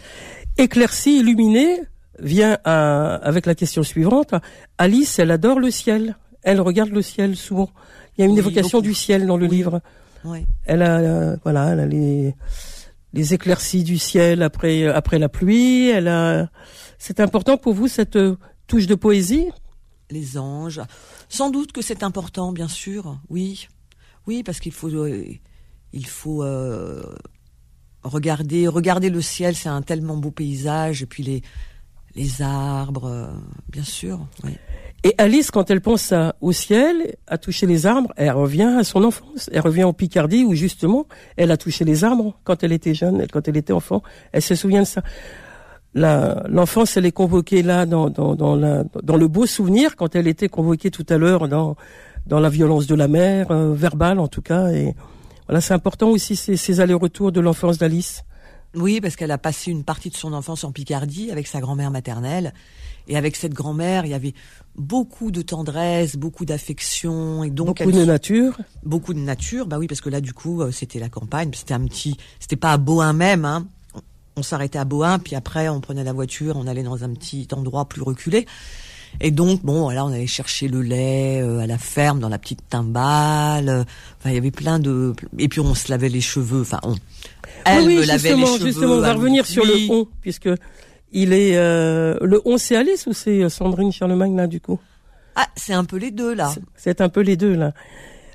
Éclaircie, 0.58 1.20
illuminé, 1.22 1.82
vient 2.20 2.60
à, 2.66 3.16
avec 3.16 3.48
la 3.48 3.56
question 3.56 3.82
suivante. 3.82 4.36
Alice, 4.78 5.18
elle 5.18 5.32
adore 5.32 5.60
le 5.60 5.72
ciel. 5.72 6.18
Elle 6.44 6.62
regarde 6.62 6.92
le 6.92 7.02
ciel 7.02 7.36
souvent. 7.36 7.72
Il 8.16 8.22
y 8.22 8.24
a 8.24 8.28
une 8.28 8.34
oui, 8.34 8.40
évocation 8.40 8.78
beaucoup. 8.78 8.90
du 8.90 8.94
ciel 8.94 9.26
dans 9.26 9.38
le 9.38 9.48
oui. 9.48 9.58
livre. 9.58 9.82
Oui. 10.24 10.46
Elle 10.66 10.84
a, 10.84 11.00
euh, 11.00 11.38
voilà, 11.44 11.72
elle 11.72 11.80
a 11.80 11.86
les, 11.88 12.36
les 13.16 13.34
éclaircies 13.34 13.84
du 13.84 13.98
ciel 13.98 14.44
après, 14.44 14.86
après 14.86 15.18
la 15.18 15.30
pluie. 15.30 15.90
Elle 15.90 16.08
a, 16.08 16.50
c'est 17.00 17.20
important 17.20 17.58
pour 17.58 17.74
vous 17.74 17.88
cette 17.88 18.20
touche 18.68 18.88
de 18.88 18.96
poésie? 18.96 19.48
Les 20.12 20.38
anges. 20.38 20.82
Sans 21.30 21.50
doute 21.50 21.72
que 21.72 21.82
c'est 21.82 22.04
important, 22.04 22.52
bien 22.52 22.68
sûr. 22.68 23.18
Oui. 23.30 23.68
Oui, 24.28 24.44
parce 24.44 24.60
qu'il 24.60 24.74
faut, 24.74 24.90
euh, 24.90 25.24
il 25.94 26.06
faut, 26.06 26.44
euh, 26.44 27.16
regarder, 28.04 28.68
regarder 28.68 29.10
le 29.10 29.22
ciel, 29.22 29.56
c'est 29.56 29.70
un 29.70 29.82
tellement 29.82 30.18
beau 30.18 30.32
paysage, 30.32 31.02
et 31.02 31.06
puis 31.06 31.24
les, 31.24 31.42
les 32.16 32.42
arbres, 32.42 33.06
euh, 33.06 33.32
bien 33.70 33.84
sûr. 33.84 34.28
Oui. 34.44 34.52
Et 35.06 35.14
Alice, 35.20 35.52
quand 35.52 35.70
elle 35.70 35.82
pense 35.82 36.16
au 36.42 36.52
ciel, 36.52 37.16
à 37.28 37.38
toucher 37.38 37.68
les 37.68 37.86
arbres, 37.86 38.12
elle 38.18 38.32
revient 38.32 38.74
à 38.80 38.84
son 38.84 39.04
enfance. 39.04 39.52
Elle 39.54 39.62
revient 39.62 39.84
en 39.84 39.94
Picardie 39.94 40.44
où 40.44 40.56
justement, 40.56 41.06
elle 41.38 41.52
a 41.52 41.58
touché 41.58 41.86
les 41.86 42.04
arbres 42.04 42.34
quand 42.44 42.64
elle 42.64 42.72
était 42.72 42.96
jeune, 42.96 43.28
quand 43.32 43.48
elle 43.48 43.56
était 43.56 43.72
enfant. 43.72 44.02
Elle 44.32 44.42
se 44.42 44.56
souvient 44.56 44.82
de 44.82 44.88
ça. 44.88 45.04
L'enfance, 45.94 46.98
elle 46.98 47.06
est 47.06 47.12
convoquée 47.12 47.62
là 47.62 47.86
dans, 47.86 48.10
dans, 48.10 48.34
dans, 48.34 48.56
la, 48.56 48.84
dans 49.04 49.16
le 49.16 49.28
beau 49.28 49.46
souvenir 49.46 49.96
quand 49.96 50.16
elle 50.16 50.28
était 50.28 50.50
convoquée 50.50 50.90
tout 50.90 51.06
à 51.08 51.18
l'heure 51.18 51.48
dans, 51.48 51.76
dans 52.26 52.40
la 52.40 52.50
violence 52.50 52.88
de 52.88 52.96
la 52.96 53.08
mère, 53.08 53.52
euh, 53.52 53.76
verbale 53.76 54.20
en 54.20 54.28
tout 54.28 54.42
cas. 54.42 54.70
Et 54.70 54.96
voilà, 55.48 55.62
c'est 55.62 55.76
important 55.76 56.10
aussi 56.10 56.36
ces, 56.36 56.58
ces 56.58 56.80
allers-retours 56.80 57.32
de 57.32 57.42
l'enfance 57.42 57.78
d'Alice. 57.78 58.24
Oui, 58.76 59.02
parce 59.02 59.16
qu'elle 59.16 59.32
a 59.32 59.38
passé 59.38 59.72
une 59.72 59.84
partie 59.84 60.10
de 60.10 60.16
son 60.16 60.34
enfance 60.34 60.64
en 60.64 60.72
Picardie 60.72 61.32
avec 61.32 61.48
sa 61.48 61.62
grand-mère 61.62 61.92
maternelle. 61.92 62.54
Et 63.08 63.18
avec 63.18 63.36
cette 63.36 63.54
grand-mère, 63.54 64.06
il 64.06 64.10
y 64.10 64.14
avait 64.14 64.34
beaucoup 64.76 65.32
de 65.32 65.42
tendresse, 65.42 66.16
beaucoup 66.16 66.46
d'affection 66.46 67.44
et 67.44 67.50
donc 67.50 67.68
beaucoup 67.68 67.84
elle, 67.84 67.96
de 67.96 68.06
nature. 68.06 68.58
Beaucoup 68.84 69.14
de 69.14 69.20
nature, 69.20 69.68
bah 69.68 69.78
oui, 69.78 69.88
parce 69.88 70.02
que 70.02 70.10
là 70.10 70.22
du 70.22 70.34
coup 70.34 70.62
euh, 70.62 70.72
c'était 70.72 71.00
la 71.00 71.10
campagne, 71.10 71.52
c'était 71.54 71.76
un 71.76 71.86
petit, 71.86 72.18
c'était 72.40 72.56
pas 72.56 72.74
à 72.74 72.78
Bohain 72.78 73.14
même, 73.14 73.46
hein. 73.46 73.68
On 74.38 74.44
s'arrêtait 74.44 74.80
à 74.80 74.84
Bohain, 74.84 75.18
puis 75.20 75.36
après 75.36 75.70
on 75.70 75.80
prenait 75.80 76.04
la 76.04 76.12
voiture, 76.12 76.58
on 76.58 76.68
allait 76.68 76.84
dans 76.84 77.04
un 77.04 77.14
petit 77.14 77.48
endroit 77.54 77.88
plus 77.88 78.02
reculé. 78.02 78.46
Et 79.22 79.32
donc 79.32 79.64
bon, 79.64 79.84
voilà, 79.84 80.06
on 80.06 80.10
allait 80.10 80.28
chercher 80.28 80.68
le 80.68 80.82
lait 80.82 81.42
euh, 81.42 81.60
à 81.60 81.68
la 81.68 81.78
ferme 81.78 82.20
dans 82.20 82.30
la 82.30 82.38
petite 82.38 82.68
timbale. 82.70 83.70
Euh, 83.70 83.84
enfin, 84.20 84.30
il 84.30 84.36
y 84.36 84.38
avait 84.38 84.52
plein 84.52 84.80
de 84.80 85.14
et 85.38 85.48
puis 85.48 85.60
on 85.60 85.76
se 85.76 85.90
lavait 85.92 86.10
les 86.10 86.22
cheveux. 86.22 86.62
Enfin, 86.62 86.80
on. 86.84 86.96
Elle 87.66 87.86
oui, 87.86 87.98
me 87.98 88.06
lavait 88.06 88.36
les 88.36 88.46
cheveux. 88.46 88.66
Justement, 88.68 88.96
on 88.96 89.02
va 89.02 89.14
revenir 89.14 89.46
sur 89.46 89.66
le 89.66 89.74
on, 89.92 90.08
puisque 90.22 90.50
il 91.12 91.34
est 91.34 91.58
euh, 91.58 92.18
le 92.22 92.42
11 92.46 92.62
c'est 92.62 92.76
Alice 92.76 93.08
ou 93.08 93.14
c'est 93.14 93.48
Sandrine 93.50 93.92
Charlemagne 93.92 94.36
là 94.36 94.48
du 94.48 94.60
coup? 94.60 94.80
Ah, 95.36 95.48
c'est 95.56 95.74
un 95.74 95.84
peu 95.84 95.98
les 95.98 96.12
deux 96.12 96.34
là. 96.34 96.54
C'est 96.76 97.02
un 97.02 97.10
peu 97.10 97.22
les 97.22 97.38
deux 97.38 97.56
là. 97.56 97.74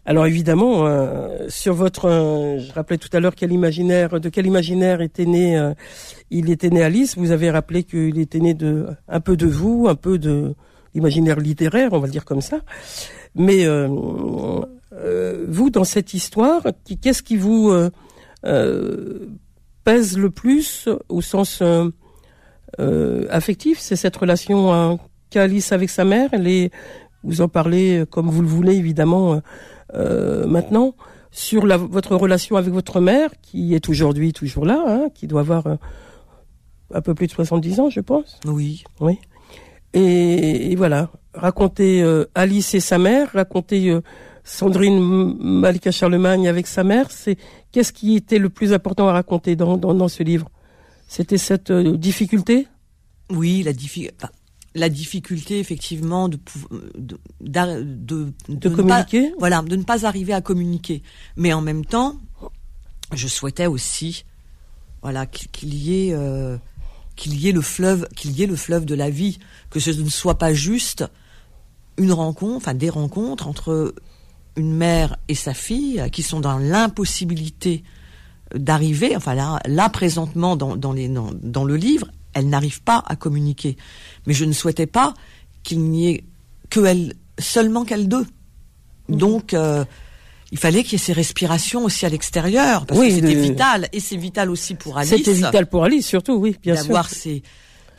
Alors 0.06 0.26
évidemment, 0.26 0.86
euh, 0.86 1.48
sur 1.48 1.74
votre, 1.74 2.06
euh, 2.06 2.58
je 2.58 2.72
rappelais 2.72 2.96
tout 2.96 3.10
à 3.12 3.20
l'heure 3.20 3.34
quel 3.34 3.52
imaginaire, 3.52 4.18
de 4.18 4.28
quel 4.28 4.46
imaginaire 4.46 5.02
était 5.02 5.26
né, 5.26 5.58
euh, 5.58 5.74
il 6.30 6.50
était 6.50 6.70
né 6.70 6.82
Alice. 6.82 7.18
Vous 7.18 7.30
avez 7.32 7.50
rappelé 7.50 7.84
qu'il 7.84 8.18
était 8.18 8.40
né 8.40 8.54
de 8.54 8.86
un 9.08 9.20
peu 9.20 9.36
de 9.36 9.46
vous, 9.46 9.86
un 9.88 9.94
peu 9.94 10.18
de 10.18 10.54
l'imaginaire 10.94 11.38
littéraire, 11.38 11.92
on 11.92 11.98
va 11.98 12.06
le 12.06 12.12
dire 12.12 12.24
comme 12.24 12.40
ça. 12.40 12.60
Mais 13.34 13.64
euh, 13.64 13.86
vous, 15.46 15.70
dans 15.70 15.84
cette 15.84 16.14
histoire, 16.14 16.62
qu'est-ce 17.00 17.22
qui 17.22 17.36
vous 17.36 17.72
pèse 19.84 20.18
le 20.18 20.30
plus 20.30 20.88
au 21.08 21.20
sens 21.20 21.62
affectif? 22.78 23.78
C'est 23.78 23.96
cette 23.96 24.16
relation 24.16 24.98
qu'a 25.30 25.42
Alice 25.42 25.72
avec 25.72 25.90
sa 25.90 26.04
mère. 26.04 26.30
Elle 26.32 26.48
est, 26.48 26.70
vous 27.22 27.40
en 27.40 27.48
parlez 27.48 28.04
comme 28.10 28.28
vous 28.28 28.42
le 28.42 28.48
voulez, 28.48 28.74
évidemment 28.74 29.40
euh, 29.94 30.46
maintenant. 30.46 30.94
sur 31.30 31.66
la, 31.66 31.76
votre 31.76 32.16
relation 32.16 32.56
avec 32.56 32.72
votre 32.72 33.00
mère, 33.00 33.30
qui 33.40 33.74
est 33.74 33.88
aujourd'hui 33.88 34.32
toujours 34.32 34.64
là, 34.64 34.82
hein, 34.86 35.08
qui 35.14 35.26
doit 35.26 35.40
avoir 35.40 35.66
euh, 35.66 35.76
un 36.92 37.00
peu 37.00 37.14
plus 37.14 37.26
de 37.28 37.32
70 37.32 37.80
ans, 37.80 37.90
je 37.90 38.00
pense. 38.00 38.40
Oui. 38.46 38.84
Oui. 39.00 39.18
Et, 39.94 40.72
et 40.72 40.76
voilà, 40.76 41.10
raconter 41.34 42.02
euh, 42.02 42.24
Alice 42.34 42.74
et 42.74 42.80
sa 42.80 42.98
mère, 42.98 43.32
raconter 43.32 43.90
euh, 43.90 44.00
Sandrine 44.44 45.00
Malika 45.40 45.90
Charlemagne 45.90 46.48
avec 46.48 46.66
sa 46.66 46.84
mère, 46.84 47.10
c'est 47.10 47.36
qu'est-ce 47.72 47.92
qui 47.92 48.16
était 48.16 48.38
le 48.38 48.50
plus 48.50 48.72
important 48.72 49.08
à 49.08 49.12
raconter 49.12 49.56
dans, 49.56 49.76
dans, 49.76 49.94
dans 49.94 50.08
ce 50.08 50.22
livre? 50.22 50.48
C'était 51.08 51.38
cette 51.38 51.70
euh, 51.70 51.96
difficulté? 51.96 52.68
Oui, 53.30 53.62
la 53.64 53.72
difficulté. 53.72 54.14
Enfin, 54.16 54.32
la 54.76 54.88
difficulté 54.88 55.58
effectivement 55.58 56.28
de 56.28 56.38
de, 56.96 57.18
de, 57.40 57.82
de, 57.82 58.32
de 58.48 58.68
communiquer 58.68 59.30
pas, 59.30 59.36
voilà 59.40 59.62
de 59.62 59.74
ne 59.74 59.82
pas 59.82 60.06
arriver 60.06 60.32
à 60.32 60.40
communiquer. 60.40 61.02
Mais 61.36 61.52
en 61.52 61.60
même 61.60 61.84
temps 61.84 62.14
je 63.12 63.26
souhaitais 63.26 63.66
aussi 63.66 64.24
voilà 65.02 65.26
qu'il 65.26 65.74
y 65.74 66.10
ait 66.10 66.14
euh, 66.14 66.56
qu'il 67.20 67.38
y 67.38 67.48
ait 67.48 67.52
le 67.52 67.60
fleuve 67.60 68.08
qu'il 68.16 68.32
y 68.32 68.42
ait 68.42 68.46
le 68.46 68.56
fleuve 68.56 68.84
de 68.84 68.94
la 68.94 69.10
vie 69.10 69.38
que 69.68 69.78
ce 69.78 69.90
ne 69.90 70.08
soit 70.08 70.38
pas 70.38 70.54
juste 70.54 71.04
une 71.98 72.12
rencontre 72.12 72.56
enfin 72.56 72.74
des 72.74 72.90
rencontres 72.90 73.46
entre 73.46 73.94
une 74.56 74.72
mère 74.72 75.16
et 75.28 75.34
sa 75.34 75.54
fille 75.54 76.02
qui 76.12 76.22
sont 76.22 76.40
dans 76.40 76.58
l'impossibilité 76.58 77.84
d'arriver 78.54 79.14
enfin 79.16 79.34
là 79.34 79.60
là 79.66 79.88
présentement 79.90 80.56
dans 80.56 80.76
dans 80.76 80.92
les 80.92 81.08
dans, 81.08 81.30
dans 81.42 81.64
le 81.64 81.76
livre 81.76 82.08
elle 82.32 82.48
n'arrive 82.48 82.82
pas 82.82 83.02
à 83.06 83.16
communiquer. 83.16 83.76
Mais 84.26 84.34
je 84.34 84.44
ne 84.44 84.52
souhaitais 84.52 84.86
pas 84.86 85.14
qu'il 85.62 85.80
n'y 85.80 86.10
ait 86.10 86.24
que 86.68 86.84
elle, 86.84 87.14
seulement 87.38 87.84
qu'elle 87.84 88.08
deux. 88.08 88.26
Donc, 89.08 89.54
euh, 89.54 89.84
il 90.52 90.58
fallait 90.58 90.82
qu'il 90.82 90.92
y 90.92 90.96
ait 90.96 90.98
ces 91.04 91.12
respirations 91.12 91.84
aussi 91.84 92.06
à 92.06 92.08
l'extérieur, 92.08 92.86
parce 92.86 92.98
Oui, 92.98 93.08
que 93.08 93.14
c'était 93.14 93.34
de- 93.34 93.40
vital, 93.40 93.88
et 93.92 94.00
c'est 94.00 94.16
vital 94.16 94.50
aussi 94.50 94.74
pour 94.74 94.98
Alice. 94.98 95.10
C'était 95.10 95.32
vital 95.32 95.66
pour 95.66 95.84
Alice, 95.84 96.06
surtout, 96.06 96.34
oui, 96.34 96.56
bien 96.62 96.74
sûr. 96.74 96.84
D'avoir 96.86 97.08
ces, 97.08 97.42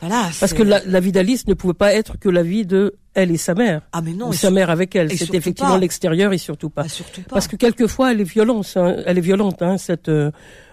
voilà. 0.00 0.22
Parce 0.38 0.38
c'est- 0.38 0.56
que 0.56 0.62
la, 0.62 0.80
la 0.84 1.00
vie 1.00 1.12
d'Alice 1.12 1.46
ne 1.46 1.54
pouvait 1.54 1.72
pas 1.74 1.94
être 1.94 2.18
que 2.18 2.28
la 2.28 2.42
vie 2.42 2.66
de 2.66 2.94
elle 3.14 3.30
et 3.30 3.36
sa 3.36 3.54
mère. 3.54 3.82
ah 3.92 4.00
mais 4.02 4.12
non, 4.12 4.28
ou 4.28 4.32
et 4.32 4.36
sa 4.36 4.50
mère 4.50 4.70
avec 4.70 4.96
elle. 4.96 5.10
surtout 5.16 5.36
effectivement 5.36 5.76
l'extérieur 5.76 6.32
et 6.32 6.38
surtout 6.38 6.70
pas. 6.70 6.82
ah, 6.86 6.88
surtout 6.88 7.20
pas. 7.22 7.34
Parce 7.34 7.46
que 7.48 7.56
quelquefois, 7.56 8.12
elle 8.12 8.20
est 8.20 8.24
violente, 8.24 8.70
hein, 8.76 8.96
elle 9.06 9.18
est 9.18 9.22
violente, 9.22 9.60
hein, 9.62 9.76
cette, 9.78 10.08
euh, 10.08 10.30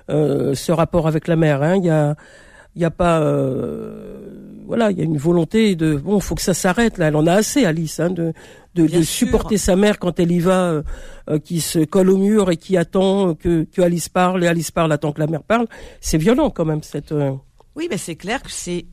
euh, 0.10 0.56
ce 0.56 0.72
rapport 0.72 1.06
avec 1.08 1.28
la 1.28 1.36
mère. 1.36 1.62
hein. 1.62 1.76
Il 1.78 1.86
y 1.86 1.90
a, 1.90 2.16
il 2.76 2.82
y 2.82 2.86
a 2.86 2.92
pas, 2.92 3.20
euh, 3.22 4.49
voilà, 4.70 4.92
il 4.92 4.98
y 4.98 5.02
a 5.02 5.04
une 5.04 5.18
volonté 5.18 5.76
de, 5.76 5.96
bon, 5.96 6.20
faut 6.20 6.36
que 6.36 6.42
ça 6.44 6.54
s'arrête 6.54 7.00
là. 7.00 7.08
Elle 7.08 7.16
en 7.16 7.26
a 7.26 7.34
assez, 7.34 7.66
Alice, 7.66 8.00
hein, 8.00 8.12
de, 8.12 8.34
de, 8.76 9.02
supporter 9.02 9.58
sa 9.58 9.76
mère 9.76 9.98
quand 9.98 10.20
elle 10.20 10.32
y 10.32 10.40
va, 10.40 10.70
euh, 10.70 10.84
euh, 11.30 11.40
qui 11.40 11.60
se 11.60 11.80
colle 11.80 12.12
au 12.12 12.18
mur 12.18 12.52
et 12.52 12.56
qui 12.58 12.78
attend 12.78 13.34
que, 13.34 13.64
que 13.64 13.82
Alice 13.82 14.10
parle 14.10 14.44
et 14.44 14.48
Alice 14.48 14.70
parle 14.70 14.92
attend 14.92 15.12
que 15.12 15.20
la 15.20 15.26
mère 15.28 15.42
parle. 15.44 15.68
C'est 16.02 16.20
violent 16.20 16.52
quand 16.52 16.66
même 16.66 16.84
cette. 16.84 17.12
euh, 17.12 17.32
Oui, 17.76 17.88
mais 17.90 17.98
c'est 17.98 18.16
clair 18.16 18.44
que 18.44 18.52
c'est, 18.52 18.86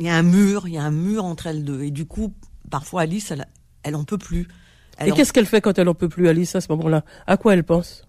il 0.00 0.06
y 0.06 0.08
a 0.08 0.16
un 0.16 0.24
mur, 0.24 0.66
il 0.66 0.74
y 0.74 0.78
a 0.78 0.82
un 0.82 0.90
mur 0.90 1.24
entre 1.24 1.46
elles 1.46 1.62
deux, 1.64 1.84
et 1.84 1.92
du 1.92 2.04
coup, 2.04 2.34
parfois 2.68 3.02
Alice, 3.02 3.30
elle, 3.30 3.46
elle 3.84 3.94
en 3.94 4.02
peut 4.04 4.18
plus. 4.18 4.48
Elle 4.98 5.08
Et 5.08 5.12
en- 5.12 5.14
qu'est-ce 5.14 5.32
qu'elle 5.32 5.46
fait 5.46 5.60
quand 5.60 5.78
elle 5.78 5.88
en 5.88 5.94
peut 5.94 6.08
plus, 6.08 6.26
Alice, 6.28 6.56
à 6.56 6.60
ce 6.60 6.66
moment-là? 6.72 7.04
À 7.28 7.36
quoi 7.36 7.54
elle 7.54 7.62
pense? 7.64 8.05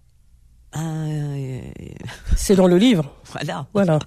Euh, 0.76 1.60
C'est 2.36 2.56
dans 2.56 2.68
le 2.68 2.78
livre. 2.78 3.14
voilà. 3.32 3.66
Voilà. 3.74 4.00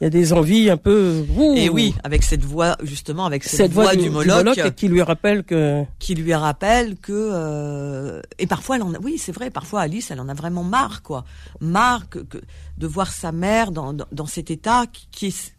Il 0.00 0.04
y 0.04 0.06
a 0.06 0.10
des 0.10 0.32
envies 0.34 0.68
un 0.68 0.76
peu. 0.76 1.24
ouh, 1.36 1.54
Et 1.56 1.70
oui, 1.70 1.94
avec 2.04 2.22
cette 2.22 2.44
voix, 2.44 2.76
justement, 2.82 3.24
avec 3.24 3.44
cette, 3.44 3.56
cette 3.56 3.72
voix, 3.72 3.96
du, 3.96 4.10
Moloch, 4.10 4.24
du 4.26 4.44
Moloch 4.58 4.74
qui 4.74 4.88
lui 4.88 5.00
rappelle 5.00 5.42
que. 5.44 5.84
qui 5.98 6.14
lui 6.14 6.34
rappelle 6.34 6.96
que 6.96 7.12
euh, 7.32 8.20
et 8.38 8.46
parfois 8.46 8.76
elle 8.76 8.82
en 8.82 8.92
a, 8.94 8.98
oui 8.98 9.16
c'est 9.16 9.32
vrai 9.32 9.50
parfois 9.50 9.80
Alice 9.80 10.10
elle 10.10 10.20
en 10.20 10.28
a 10.28 10.34
vraiment 10.34 10.64
marre 10.64 11.02
quoi 11.02 11.24
marre 11.60 12.08
que, 12.10 12.18
que- 12.18 12.42
de 12.76 12.86
voir 12.86 13.10
sa 13.10 13.32
mère 13.32 13.72
dans, 13.72 13.94
dans, 13.94 14.04
dans 14.12 14.26
cet 14.26 14.50
état 14.50 14.84
qui, 14.92 15.08
qui 15.10 15.26
est- 15.28 15.54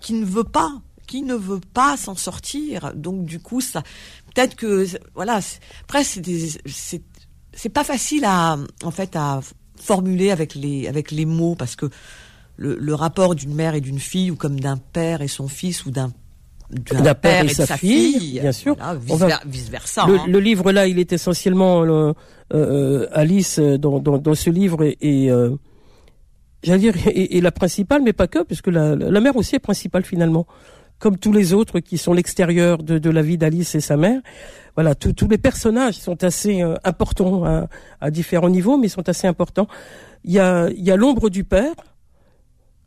qui 0.00 0.12
ne 0.12 0.26
veut 0.26 0.44
pas 0.44 0.72
qui 1.06 1.22
ne 1.22 1.34
veut 1.34 1.60
pas 1.72 1.96
s'en 1.96 2.14
sortir 2.16 2.92
donc 2.94 3.24
du 3.24 3.40
coup 3.40 3.62
ça 3.62 3.82
peut-être 4.34 4.56
que 4.56 4.86
voilà 5.14 5.40
après 5.82 6.04
c'est 6.04 6.20
des- 6.20 6.50
c'est 7.58 7.68
pas 7.68 7.84
facile 7.84 8.24
à 8.24 8.56
en 8.84 8.90
fait 8.90 9.16
à 9.16 9.40
formuler 9.76 10.30
avec 10.30 10.54
les 10.54 10.88
avec 10.88 11.10
les 11.10 11.26
mots 11.26 11.56
parce 11.56 11.76
que 11.76 11.86
le, 12.56 12.76
le 12.78 12.94
rapport 12.94 13.34
d'une 13.34 13.54
mère 13.54 13.74
et 13.74 13.80
d'une 13.80 13.98
fille 13.98 14.30
ou 14.30 14.36
comme 14.36 14.58
d'un 14.60 14.76
père 14.78 15.20
et 15.22 15.28
son 15.28 15.48
fils 15.48 15.84
ou 15.86 15.90
d'un 15.90 16.10
D'un 16.70 17.14
père 17.14 17.44
et 17.44 17.48
sa 17.48 17.78
fille, 17.78 18.40
bien 18.40 18.52
sûr. 18.52 18.76
voilà, 19.06 19.40
vice, 19.46 19.70
versa 19.70 20.04
le, 20.06 20.18
hein. 20.18 20.26
le 20.28 20.38
livre 20.38 20.70
là, 20.70 20.86
il 20.86 20.98
est 20.98 21.12
essentiellement 21.14 21.82
euh, 21.82 22.12
euh, 22.52 23.06
Alice 23.12 23.58
euh, 23.58 23.78
dans, 23.78 24.00
dans, 24.00 24.18
dans 24.18 24.34
ce 24.34 24.50
livre 24.50 24.84
et, 24.84 24.98
et, 25.00 25.30
euh, 25.30 25.56
j'allais 26.62 26.80
dire 26.92 26.94
et, 27.06 27.38
et 27.38 27.40
la 27.40 27.52
principale, 27.52 28.02
mais 28.04 28.12
pas 28.12 28.26
que, 28.26 28.44
puisque 28.44 28.68
la, 28.68 28.96
la 28.96 29.20
mère 29.20 29.36
aussi 29.36 29.56
est 29.56 29.64
principale 29.70 30.04
finalement, 30.04 30.46
comme 30.98 31.18
tous 31.18 31.32
les 31.32 31.52
autres 31.52 31.80
qui 31.80 31.98
sont 31.98 32.12
l'extérieur 32.12 32.82
de, 32.82 32.98
de 32.98 33.10
la 33.10 33.22
vie 33.22 33.38
d'Alice 33.38 33.74
et 33.74 33.80
sa 33.80 33.96
mère. 33.96 34.20
Voilà, 34.74 34.94
tous 34.94 35.12
tous 35.12 35.28
les 35.28 35.38
personnages 35.38 35.94
sont 35.94 36.22
assez 36.24 36.62
euh, 36.62 36.74
importants 36.84 37.44
à, 37.44 37.68
à 38.00 38.10
différents 38.10 38.50
niveaux, 38.50 38.76
mais 38.76 38.88
sont 38.88 39.08
assez 39.08 39.26
importants. 39.26 39.68
Il 40.24 40.32
y 40.32 40.38
a, 40.38 40.68
il 40.70 40.84
y 40.84 40.90
a 40.90 40.96
l'ombre 40.96 41.30
du 41.30 41.44
père, 41.44 41.74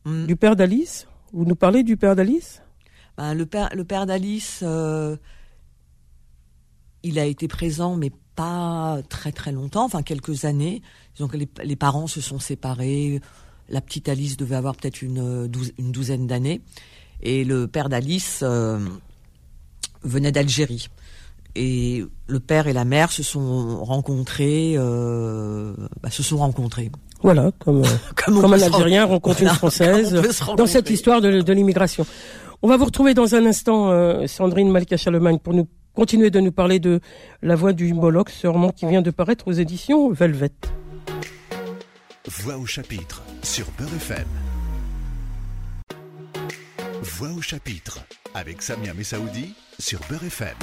Mm. 0.05 0.25
du 0.25 0.35
père 0.35 0.55
d'Alice. 0.55 1.07
Vous 1.31 1.45
nous 1.45 1.55
parlez 1.55 1.83
du 1.83 1.95
père 1.95 2.15
d'Alice? 2.15 2.61
Ben, 3.17 3.33
le 3.33 3.45
père, 3.45 3.69
le 3.73 3.83
père 3.83 4.05
d'Alice, 4.05 4.61
euh, 4.63 5.15
il 7.03 7.19
a 7.19 7.25
été 7.25 7.47
présent, 7.47 7.95
mais 7.95 8.11
pas 8.35 8.99
très 9.09 9.31
très 9.31 9.51
longtemps, 9.51 9.85
enfin 9.85 10.01
quelques 10.01 10.45
années. 10.45 10.81
Que 11.17 11.37
les, 11.37 11.47
les 11.63 11.75
parents 11.75 12.07
se 12.07 12.19
sont 12.19 12.39
séparés. 12.39 13.21
La 13.69 13.79
petite 13.79 14.09
Alice 14.09 14.37
devait 14.37 14.55
avoir 14.55 14.75
peut-être 14.75 15.03
une, 15.03 15.47
une 15.77 15.91
douzaine 15.91 16.25
d'années. 16.25 16.61
Et 17.23 17.43
le 17.43 17.67
père 17.67 17.89
d'Alice 17.89 18.39
euh, 18.43 18.79
venait 20.03 20.31
d'Algérie. 20.31 20.87
Et 21.55 22.03
le 22.27 22.39
père 22.39 22.67
et 22.67 22.73
la 22.73 22.85
mère 22.85 23.11
se 23.11 23.23
sont 23.23 23.83
rencontrés, 23.83 24.75
euh, 24.77 25.73
bah, 26.01 26.09
se 26.09 26.23
sont 26.23 26.37
rencontrés. 26.37 26.89
Voilà, 27.23 27.51
comme, 27.59 27.81
euh, 27.85 27.87
Comme, 28.15 28.41
comme 28.41 28.53
un 28.53 28.61
Algérien 28.61 29.03
ren- 29.05 29.11
rencontre 29.15 29.41
une 29.43 29.49
Française 29.49 30.19
dans 30.57 30.65
cette 30.65 30.89
histoire 30.89 31.19
de, 31.21 31.41
de 31.41 31.53
l'immigration. 31.53 32.05
On 32.63 32.67
va 32.67 32.77
vous 32.77 32.85
retrouver 32.85 33.13
dans 33.13 33.35
un 33.35 33.45
instant, 33.45 33.91
euh, 33.91 34.27
Sandrine 34.27 34.71
Malika 34.71 34.95
Charlemagne, 34.97 35.39
pour 35.39 35.53
nous 35.53 35.67
continuer 35.93 36.29
de 36.31 36.39
nous 36.39 36.51
parler 36.53 36.79
de 36.79 37.01
La 37.41 37.55
Voix 37.55 37.73
du 37.73 37.93
Moloch, 37.93 38.29
ce 38.29 38.47
roman 38.47 38.69
qui 38.71 38.85
vient 38.87 39.01
de 39.01 39.11
paraître 39.11 39.47
aux 39.47 39.51
éditions 39.51 40.11
Velvet. 40.11 40.51
Voix 42.27 42.57
au 42.57 42.65
chapitre 42.65 43.21
sur 43.43 43.65
Beurre 43.77 43.93
FM. 43.95 44.25
Voix 47.03 47.29
au 47.35 47.41
chapitre 47.41 47.99
avec 48.35 48.61
Samia 48.61 48.93
Messaoudi 48.93 49.55
sur 49.79 49.99
Beurre 50.07 50.25
FM. 50.25 50.53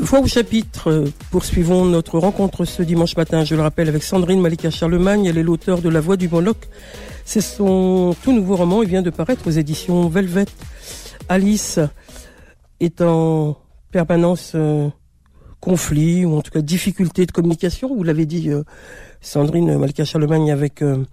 Voix 0.00 0.20
au 0.20 0.26
chapitre, 0.26 1.04
poursuivons 1.30 1.84
notre 1.84 2.18
rencontre 2.18 2.64
ce 2.64 2.82
dimanche 2.82 3.14
matin, 3.18 3.44
je 3.44 3.54
le 3.54 3.60
rappelle, 3.60 3.90
avec 3.90 4.02
Sandrine 4.02 4.40
Malika 4.40 4.70
Charlemagne. 4.70 5.26
Elle 5.26 5.36
est 5.36 5.42
l'auteur 5.42 5.82
de 5.82 5.90
La 5.90 6.00
Voix 6.00 6.16
du 6.16 6.26
Moloch. 6.30 6.56
C'est 7.26 7.42
son 7.42 8.16
tout 8.24 8.32
nouveau 8.32 8.56
roman, 8.56 8.82
il 8.82 8.88
vient 8.88 9.02
de 9.02 9.10
paraître 9.10 9.46
aux 9.46 9.50
éditions 9.50 10.08
Velvet. 10.08 10.46
Alice 11.28 11.78
est 12.80 13.02
en 13.02 13.58
permanence 13.92 14.52
euh, 14.54 14.88
conflit, 15.60 16.24
ou 16.24 16.34
en 16.34 16.40
tout 16.40 16.50
cas 16.50 16.62
difficulté 16.62 17.26
de 17.26 17.32
communication, 17.32 17.94
vous 17.94 18.04
l'avez 18.04 18.24
dit, 18.24 18.48
euh, 18.48 18.62
Sandrine 19.20 19.76
Malika 19.76 20.06
Charlemagne, 20.06 20.50
avec, 20.50 20.80
euh, 20.80 21.04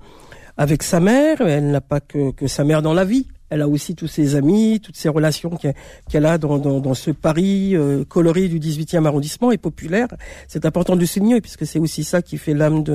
avec 0.55 0.81
sa 0.81 1.01
mère. 1.01 1.41
Elle 1.41 1.71
n'a 1.71 1.81
pas 1.81 1.99
que 1.99 2.47
sa 2.47 2.63
mère 2.63 2.81
dans 2.81 2.93
la 2.93 3.03
vie. 3.03 3.27
Elle 3.51 3.61
a 3.61 3.67
aussi 3.67 3.95
tous 3.95 4.07
ses 4.07 4.37
amis, 4.37 4.79
toutes 4.79 4.95
ses 4.95 5.09
relations 5.09 5.51
qu'elle 6.09 6.25
a 6.25 6.37
dans, 6.37 6.93
ce 6.93 7.11
Paris 7.11 7.75
euh, 7.75 8.05
coloré 8.05 8.47
du 8.47 8.61
18e 8.61 9.05
arrondissement 9.05 9.51
et 9.51 9.57
populaire. 9.57 10.07
C'est 10.47 10.65
important 10.65 10.95
de 10.95 11.01
le 11.01 11.05
souligner 11.05 11.41
puisque 11.41 11.65
c'est 11.65 11.77
aussi 11.77 12.05
ça 12.05 12.21
qui 12.21 12.37
fait 12.37 12.53
l'âme 12.53 12.85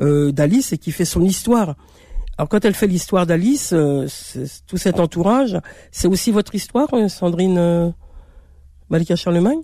euh, 0.00 0.32
d'Alice 0.32 0.72
et 0.72 0.78
qui 0.78 0.90
fait 0.90 1.04
son 1.04 1.22
histoire. 1.22 1.76
Alors 2.36 2.48
quand 2.48 2.64
elle 2.64 2.74
fait 2.74 2.88
l'histoire 2.88 3.24
d'Alice, 3.24 3.72
euh, 3.72 4.08
tout 4.66 4.78
cet 4.78 4.98
entourage, 4.98 5.60
c'est 5.92 6.08
aussi 6.08 6.32
votre 6.32 6.56
histoire, 6.56 6.88
Sandrine 7.08 7.94
Malika 8.90 9.14
Charlemagne? 9.14 9.60